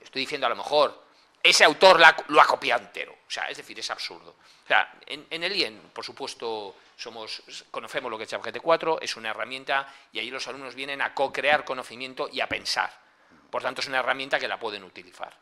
estoy 0.00 0.20
diciendo 0.22 0.46
a 0.46 0.50
lo 0.50 0.56
mejor, 0.56 1.04
ese 1.42 1.64
autor 1.64 1.98
la 1.98 2.14
lo 2.28 2.40
ha 2.40 2.46
copiado 2.46 2.82
entero. 2.82 3.12
O 3.12 3.30
sea, 3.30 3.44
es 3.44 3.56
decir, 3.56 3.78
es 3.78 3.90
absurdo. 3.90 4.34
O 4.64 4.66
sea, 4.66 4.92
en, 5.06 5.26
en 5.30 5.42
el 5.42 5.56
IEN, 5.56 5.80
por 5.92 6.04
supuesto, 6.04 6.76
somos, 6.96 7.42
conocemos 7.70 8.10
lo 8.10 8.18
que 8.18 8.24
es 8.24 8.30
ChatGPT 8.30 8.58
4, 8.62 8.98
es 9.00 9.16
una 9.16 9.30
herramienta 9.30 9.88
y 10.12 10.18
ahí 10.18 10.30
los 10.30 10.46
alumnos 10.48 10.74
vienen 10.74 11.00
a 11.00 11.14
co-crear 11.14 11.64
conocimiento 11.64 12.28
y 12.30 12.40
a 12.40 12.46
pensar. 12.48 12.90
Por 13.50 13.62
tanto, 13.62 13.80
es 13.80 13.88
una 13.88 13.98
herramienta 13.98 14.38
que 14.38 14.48
la 14.48 14.58
pueden 14.58 14.84
utilizar. 14.84 15.32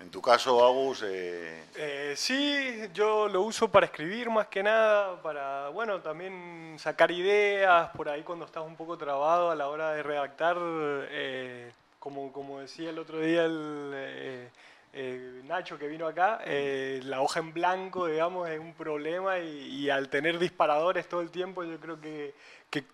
En 0.00 0.12
tu 0.12 0.22
caso, 0.22 0.64
Agus, 0.64 1.02
eh, 1.04 1.64
Eh, 1.74 2.14
sí, 2.16 2.82
yo 2.94 3.26
lo 3.26 3.42
uso 3.42 3.68
para 3.68 3.86
escribir 3.86 4.30
más 4.30 4.46
que 4.46 4.62
nada, 4.62 5.20
para, 5.20 5.70
bueno, 5.70 6.00
también 6.00 6.76
sacar 6.78 7.10
ideas 7.10 7.90
por 7.96 8.08
ahí 8.08 8.22
cuando 8.22 8.44
estás 8.44 8.62
un 8.62 8.76
poco 8.76 8.96
trabado 8.96 9.50
a 9.50 9.56
la 9.56 9.66
hora 9.68 9.92
de 9.92 10.02
redactar. 10.04 10.56
eh, 10.60 11.72
como, 11.98 12.32
como 12.32 12.60
decía 12.60 12.90
el 12.90 12.98
otro 12.98 13.20
día 13.20 13.44
el, 13.44 14.50
eh, 14.92 15.40
Nacho 15.44 15.78
que 15.78 15.86
vino 15.88 16.06
acá, 16.06 16.40
eh, 16.44 17.00
la 17.04 17.20
hoja 17.20 17.40
en 17.40 17.52
blanco, 17.52 18.06
digamos, 18.06 18.48
es 18.48 18.58
un 18.60 18.74
problema 18.74 19.38
y, 19.38 19.84
y 19.84 19.90
al 19.90 20.08
tener 20.08 20.38
disparadores 20.38 21.08
todo 21.08 21.20
el 21.20 21.30
tiempo, 21.30 21.64
yo 21.64 21.78
creo 21.80 22.00
que, 22.00 22.34
que 22.70 22.84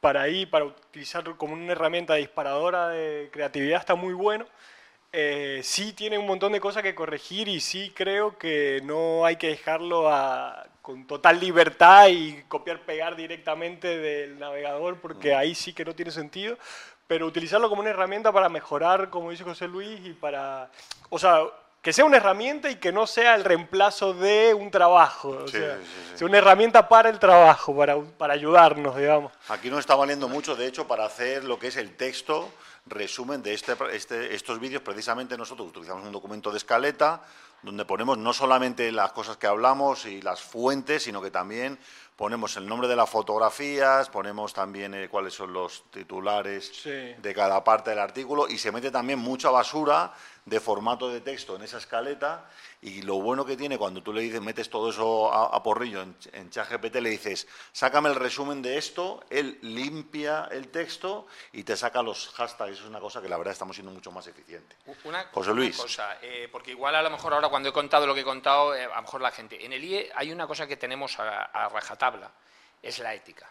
para 0.00 0.22
ahí, 0.22 0.46
para 0.46 0.64
utilizar 0.64 1.24
como 1.36 1.54
una 1.54 1.72
herramienta 1.72 2.14
disparadora 2.14 2.88
de 2.88 3.28
creatividad 3.32 3.80
está 3.80 3.94
muy 3.94 4.14
bueno. 4.14 4.46
Eh, 5.14 5.60
sí 5.62 5.92
tiene 5.92 6.16
un 6.18 6.26
montón 6.26 6.52
de 6.52 6.60
cosas 6.60 6.82
que 6.82 6.94
corregir 6.94 7.46
y 7.46 7.60
sí 7.60 7.92
creo 7.94 8.38
que 8.38 8.80
no 8.84 9.26
hay 9.26 9.36
que 9.36 9.48
dejarlo 9.48 10.08
a- 10.10 10.66
con 10.80 11.06
total 11.06 11.38
libertad 11.38 12.08
y 12.08 12.42
copiar 12.48 12.80
pegar 12.80 13.14
directamente 13.14 13.98
del 13.98 14.38
navegador 14.38 14.98
porque 15.00 15.34
ahí 15.34 15.54
sí 15.54 15.72
que 15.74 15.84
no 15.84 15.94
tiene 15.94 16.10
sentido 16.10 16.56
pero 17.12 17.26
utilizarlo 17.26 17.68
como 17.68 17.82
una 17.82 17.90
herramienta 17.90 18.32
para 18.32 18.48
mejorar 18.48 19.10
como 19.10 19.30
dice 19.30 19.44
José 19.44 19.68
Luis 19.68 20.00
y 20.02 20.14
para 20.14 20.70
o 21.10 21.18
sea 21.18 21.42
que 21.82 21.92
sea 21.92 22.06
una 22.06 22.16
herramienta 22.16 22.70
y 22.70 22.76
que 22.76 22.90
no 22.90 23.06
sea 23.06 23.34
el 23.34 23.44
reemplazo 23.44 24.14
de 24.14 24.54
un 24.54 24.70
trabajo 24.70 25.28
o 25.44 25.46
Sí, 25.46 25.58
sea, 25.58 25.76
sí, 25.76 25.82
sí. 26.12 26.16
sea 26.18 26.26
una 26.26 26.38
herramienta 26.38 26.88
para 26.88 27.10
el 27.10 27.18
trabajo 27.18 27.76
para, 27.76 28.00
para 28.00 28.32
ayudarnos 28.32 28.96
digamos 28.96 29.30
Aquí 29.50 29.68
nos 29.68 29.80
está 29.80 29.94
valiendo 29.94 30.26
mucho, 30.26 30.56
de 30.56 30.66
hecho, 30.66 30.88
para 30.88 31.04
hacer 31.04 31.44
lo 31.44 31.58
que 31.58 31.66
es 31.66 31.76
el 31.76 31.94
texto, 31.98 32.48
resumen 32.86 33.42
de 33.42 33.52
este, 33.52 33.76
este- 33.92 34.34
estos 34.34 34.58
vídeos. 34.58 34.80
Precisamente 34.80 35.36
nosotros 35.36 35.68
utilizamos 35.68 36.06
un 36.06 36.12
documento 36.12 36.50
de 36.50 36.56
escaleta 36.56 37.20
donde 37.60 37.84
ponemos 37.84 38.16
no 38.16 38.32
solamente 38.32 38.90
las 38.90 39.12
cosas 39.12 39.36
que 39.36 39.46
hablamos 39.46 40.06
y 40.06 40.22
las 40.22 40.40
fuentes, 40.40 41.02
sino 41.02 41.20
que 41.20 41.30
también 41.30 41.78
ponemos 42.16 42.56
el 42.56 42.66
nombre 42.66 42.88
de 42.88 42.96
las 42.96 43.08
fotografías, 43.08 44.08
ponemos 44.08 44.52
también 44.52 44.94
eh, 44.94 45.08
cuáles 45.08 45.34
son 45.34 45.52
los 45.52 45.84
titulares 45.90 46.84
de 46.84 47.34
cada 47.34 47.62
parte 47.64 47.90
del 47.90 47.98
artículo 47.98 48.48
y 48.48 48.58
se 48.58 48.72
mete 48.72 48.90
también 48.90 49.18
mucha 49.18 49.50
basura 49.50 50.12
de 50.44 50.58
formato 50.60 51.08
de 51.08 51.20
texto 51.20 51.54
en 51.54 51.62
esa 51.62 51.78
escaleta 51.78 52.48
y 52.80 53.02
lo 53.02 53.16
bueno 53.16 53.44
que 53.44 53.56
tiene 53.56 53.78
cuando 53.78 54.02
tú 54.02 54.12
le 54.12 54.22
dices, 54.22 54.40
metes 54.40 54.68
todo 54.68 54.90
eso 54.90 55.32
a, 55.32 55.62
porrillo 55.62 56.02
en, 56.02 56.16
en 56.32 56.50
ChatGPT, 56.50 56.96
le 56.96 57.10
dices, 57.10 57.46
sácame 57.72 58.08
el 58.08 58.16
resumen 58.16 58.60
de 58.60 58.76
esto, 58.76 59.22
él 59.30 59.58
limpia 59.62 60.48
el 60.50 60.68
texto 60.68 61.26
y 61.52 61.62
te 61.62 61.76
saca 61.76 62.02
los 62.02 62.28
hashtags. 62.30 62.72
Eso 62.72 62.82
es 62.82 62.88
una 62.88 62.98
cosa 62.98 63.22
que 63.22 63.28
la 63.28 63.36
verdad 63.36 63.52
estamos 63.52 63.76
siendo 63.76 63.92
mucho 63.92 64.10
más 64.10 64.26
eficientes. 64.26 64.76
Una, 65.04 65.24
José 65.32 65.54
Luis. 65.54 65.76
cosa, 65.76 66.18
eh, 66.20 66.48
porque 66.50 66.72
igual 66.72 66.96
a 66.96 67.02
lo 67.02 67.10
mejor 67.10 67.34
ahora 67.34 67.48
cuando 67.48 67.68
he 67.68 67.72
contado 67.72 68.06
lo 68.06 68.14
que 68.14 68.22
he 68.22 68.24
contado, 68.24 68.74
eh, 68.74 68.84
a 68.84 68.96
lo 68.96 69.02
mejor 69.02 69.20
la 69.20 69.30
gente... 69.30 69.64
En 69.64 69.72
el 69.72 69.84
IE 69.84 70.10
hay 70.14 70.32
una 70.32 70.48
cosa 70.48 70.66
que 70.66 70.76
tenemos 70.76 71.20
a, 71.20 71.44
a 71.44 71.68
rajatabla, 71.68 72.32
es 72.82 72.98
la 72.98 73.14
ética. 73.14 73.48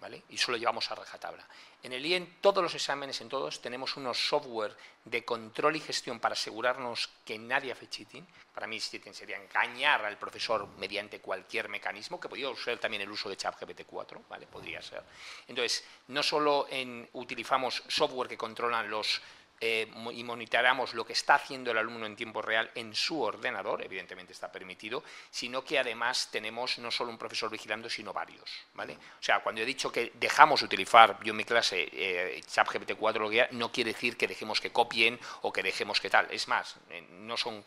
¿Vale? 0.00 0.22
Y 0.30 0.36
solo 0.36 0.56
llevamos 0.56 0.90
a 0.90 0.94
rajatabla. 0.94 1.46
En 1.82 1.92
el 1.92 2.04
IE, 2.04 2.16
en 2.16 2.40
todos 2.40 2.62
los 2.62 2.74
exámenes, 2.74 3.20
en 3.20 3.28
todos, 3.28 3.60
tenemos 3.60 3.96
unos 3.96 4.18
software 4.18 4.76
de 5.04 5.24
control 5.24 5.76
y 5.76 5.80
gestión 5.80 6.20
para 6.20 6.34
asegurarnos 6.34 7.10
que 7.24 7.38
nadie 7.38 7.72
hace 7.72 7.88
cheating. 7.88 8.26
Para 8.54 8.66
mí, 8.66 8.78
cheating 8.78 9.14
sería 9.14 9.36
engañar 9.36 10.04
al 10.04 10.18
profesor 10.18 10.68
mediante 10.78 11.20
cualquier 11.20 11.68
mecanismo, 11.68 12.20
que 12.20 12.28
podría 12.28 12.54
ser 12.54 12.78
también 12.78 13.02
el 13.02 13.10
uso 13.10 13.28
de 13.28 13.36
ChatGPT 13.36 13.82
4, 13.86 14.22
¿vale? 14.28 14.46
Podría 14.46 14.80
ser. 14.80 15.02
Entonces, 15.48 15.84
no 16.08 16.22
solo 16.22 16.66
en, 16.70 17.08
utilizamos 17.14 17.82
software 17.88 18.28
que 18.28 18.36
controlan 18.36 18.90
los 18.90 19.20
eh, 19.64 19.88
y 20.12 20.24
monitoreamos 20.24 20.92
lo 20.92 21.06
que 21.06 21.12
está 21.12 21.36
haciendo 21.36 21.70
el 21.70 21.78
alumno 21.78 22.04
en 22.04 22.16
tiempo 22.16 22.42
real 22.42 22.68
en 22.74 22.92
su 22.96 23.22
ordenador, 23.22 23.80
evidentemente 23.84 24.32
está 24.32 24.50
permitido, 24.50 25.04
sino 25.30 25.62
que 25.62 25.78
además 25.78 26.28
tenemos 26.32 26.78
no 26.78 26.90
solo 26.90 27.12
un 27.12 27.16
profesor 27.16 27.48
vigilando, 27.48 27.88
sino 27.88 28.12
varios. 28.12 28.50
¿vale? 28.74 28.94
O 28.94 29.22
sea, 29.22 29.40
cuando 29.40 29.60
he 29.60 29.64
dicho 29.64 29.92
que 29.92 30.10
dejamos 30.14 30.62
utilizar 30.62 31.16
yo 31.22 31.30
en 31.30 31.36
mi 31.36 31.44
clase 31.44 31.88
eh, 31.92 32.40
ChatGPT 32.44 32.94
4, 32.98 33.30
no 33.52 33.70
quiere 33.70 33.92
decir 33.92 34.16
que 34.16 34.26
dejemos 34.26 34.60
que 34.60 34.72
copien 34.72 35.20
o 35.42 35.52
que 35.52 35.62
dejemos 35.62 36.00
que 36.00 36.10
tal. 36.10 36.26
Es 36.32 36.48
más, 36.48 36.74
eh, 36.90 37.06
no 37.10 37.36
son 37.36 37.62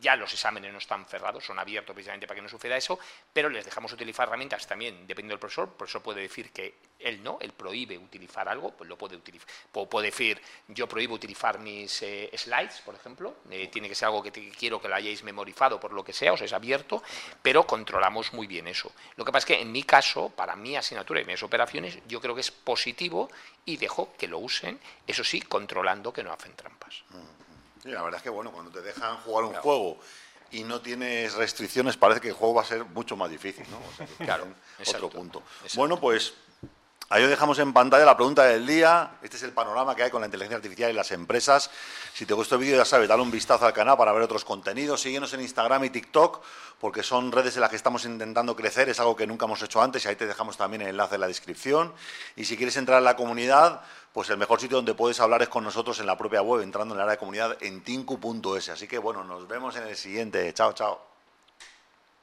ya 0.00 0.16
los 0.16 0.32
exámenes 0.32 0.72
no 0.72 0.78
están 0.78 1.06
cerrados, 1.06 1.44
son 1.44 1.58
abiertos 1.58 1.94
precisamente 1.94 2.26
para 2.26 2.36
que 2.36 2.42
no 2.42 2.48
suceda 2.48 2.76
eso, 2.76 2.98
pero 3.32 3.48
les 3.48 3.64
dejamos 3.64 3.92
utilizar 3.92 4.28
herramientas 4.28 4.66
también, 4.66 5.06
dependiendo 5.06 5.32
del 5.32 5.38
profesor. 5.38 5.68
El 5.68 5.74
profesor 5.74 6.02
puede 6.02 6.22
decir 6.22 6.50
que 6.52 6.74
él 6.98 7.22
no, 7.22 7.38
él 7.40 7.52
prohíbe 7.52 7.98
utilizar 7.98 8.48
algo, 8.48 8.72
pues 8.72 8.88
lo 8.88 8.96
puede 8.96 9.16
utilizar. 9.16 9.48
Puede 9.72 10.06
decir, 10.06 10.40
yo 10.68 10.88
prohíbo 10.88 11.14
utilizar 11.14 11.58
mis 11.58 12.02
eh, 12.02 12.30
slides, 12.36 12.80
por 12.84 12.94
ejemplo, 12.94 13.36
eh, 13.50 13.68
tiene 13.68 13.88
que 13.88 13.94
ser 13.94 14.06
algo 14.06 14.22
que 14.22 14.32
quiero 14.50 14.80
que 14.80 14.88
lo 14.88 14.94
hayáis 14.94 15.22
memorizado 15.22 15.78
por 15.80 15.92
lo 15.92 16.04
que 16.04 16.12
sea, 16.12 16.32
o 16.32 16.36
sea, 16.36 16.46
es 16.46 16.52
abierto, 16.52 17.02
pero 17.42 17.66
controlamos 17.66 18.32
muy 18.32 18.46
bien 18.46 18.66
eso. 18.68 18.92
Lo 19.16 19.24
que 19.24 19.32
pasa 19.32 19.46
es 19.46 19.56
que 19.56 19.62
en 19.62 19.72
mi 19.72 19.82
caso, 19.82 20.30
para 20.30 20.56
mi 20.56 20.76
asignatura 20.76 21.20
y 21.20 21.24
mis 21.24 21.42
operaciones, 21.42 21.98
yo 22.06 22.20
creo 22.20 22.34
que 22.34 22.40
es 22.40 22.50
positivo 22.50 23.30
y 23.64 23.76
dejo 23.76 24.14
que 24.16 24.28
lo 24.28 24.38
usen, 24.38 24.78
eso 25.06 25.24
sí, 25.24 25.40
controlando 25.40 26.12
que 26.12 26.22
no 26.22 26.32
hacen 26.32 26.54
trampas. 26.54 27.04
Mm 27.10 27.53
la 27.84 28.02
verdad 28.02 28.18
es 28.18 28.22
que 28.22 28.30
bueno, 28.30 28.50
cuando 28.52 28.70
te 28.70 28.80
dejan 28.80 29.18
jugar 29.18 29.44
un 29.44 29.54
juego 29.54 29.98
y 30.50 30.64
no 30.64 30.80
tienes 30.80 31.34
restricciones, 31.34 31.96
parece 31.96 32.20
que 32.20 32.28
el 32.28 32.34
juego 32.34 32.54
va 32.54 32.62
a 32.62 32.66
ser 32.66 32.84
mucho 32.84 33.16
más 33.16 33.30
difícil, 33.30 33.66
¿no? 33.70 34.24
claro, 34.24 34.46
otro 34.86 35.10
punto. 35.10 35.42
Bueno, 35.74 35.98
pues 35.98 36.34
Ahí 37.10 37.22
os 37.22 37.28
dejamos 37.28 37.58
en 37.58 37.72
pantalla 37.74 38.06
la 38.06 38.16
pregunta 38.16 38.44
del 38.44 38.66
día. 38.66 39.18
Este 39.22 39.36
es 39.36 39.42
el 39.42 39.52
panorama 39.52 39.94
que 39.94 40.04
hay 40.04 40.10
con 40.10 40.22
la 40.22 40.26
inteligencia 40.26 40.56
artificial 40.56 40.90
y 40.90 40.94
las 40.94 41.12
empresas. 41.12 41.70
Si 42.14 42.24
te 42.24 42.32
gustó 42.32 42.54
el 42.54 42.62
vídeo, 42.62 42.78
ya 42.78 42.86
sabes, 42.86 43.08
dale 43.08 43.22
un 43.22 43.30
vistazo 43.30 43.66
al 43.66 43.74
canal 43.74 43.98
para 43.98 44.10
ver 44.12 44.22
otros 44.22 44.44
contenidos. 44.44 45.02
Síguenos 45.02 45.32
en 45.34 45.42
Instagram 45.42 45.84
y 45.84 45.90
TikTok, 45.90 46.42
porque 46.80 47.02
son 47.02 47.30
redes 47.30 47.56
en 47.56 47.60
las 47.60 47.68
que 47.68 47.76
estamos 47.76 48.06
intentando 48.06 48.56
crecer. 48.56 48.88
Es 48.88 49.00
algo 49.00 49.14
que 49.14 49.26
nunca 49.26 49.44
hemos 49.44 49.62
hecho 49.62 49.82
antes 49.82 50.04
y 50.04 50.08
ahí 50.08 50.16
te 50.16 50.26
dejamos 50.26 50.56
también 50.56 50.80
el 50.80 50.88
enlace 50.88 51.16
en 51.16 51.20
la 51.20 51.28
descripción. 51.28 51.92
Y 52.36 52.46
si 52.46 52.56
quieres 52.56 52.76
entrar 52.78 52.98
en 52.98 53.04
la 53.04 53.16
comunidad, 53.16 53.82
pues 54.14 54.30
el 54.30 54.36
mejor 54.36 54.60
sitio 54.60 54.76
donde 54.76 54.94
puedes 54.94 55.18
hablar 55.18 55.42
es 55.42 55.48
con 55.48 55.64
nosotros 55.64 55.98
en 55.98 56.06
la 56.06 56.16
propia 56.16 56.40
web, 56.40 56.62
entrando 56.62 56.94
en 56.94 57.00
el 57.00 57.02
área 57.02 57.14
de 57.14 57.18
comunidad 57.18 57.56
en 57.60 57.82
tinku.es. 57.82 58.68
Así 58.68 58.86
que 58.86 58.96
bueno, 58.96 59.24
nos 59.24 59.48
vemos 59.48 59.74
en 59.74 59.88
el 59.88 59.96
siguiente. 59.96 60.54
Chao, 60.54 60.72
chao. 60.72 61.13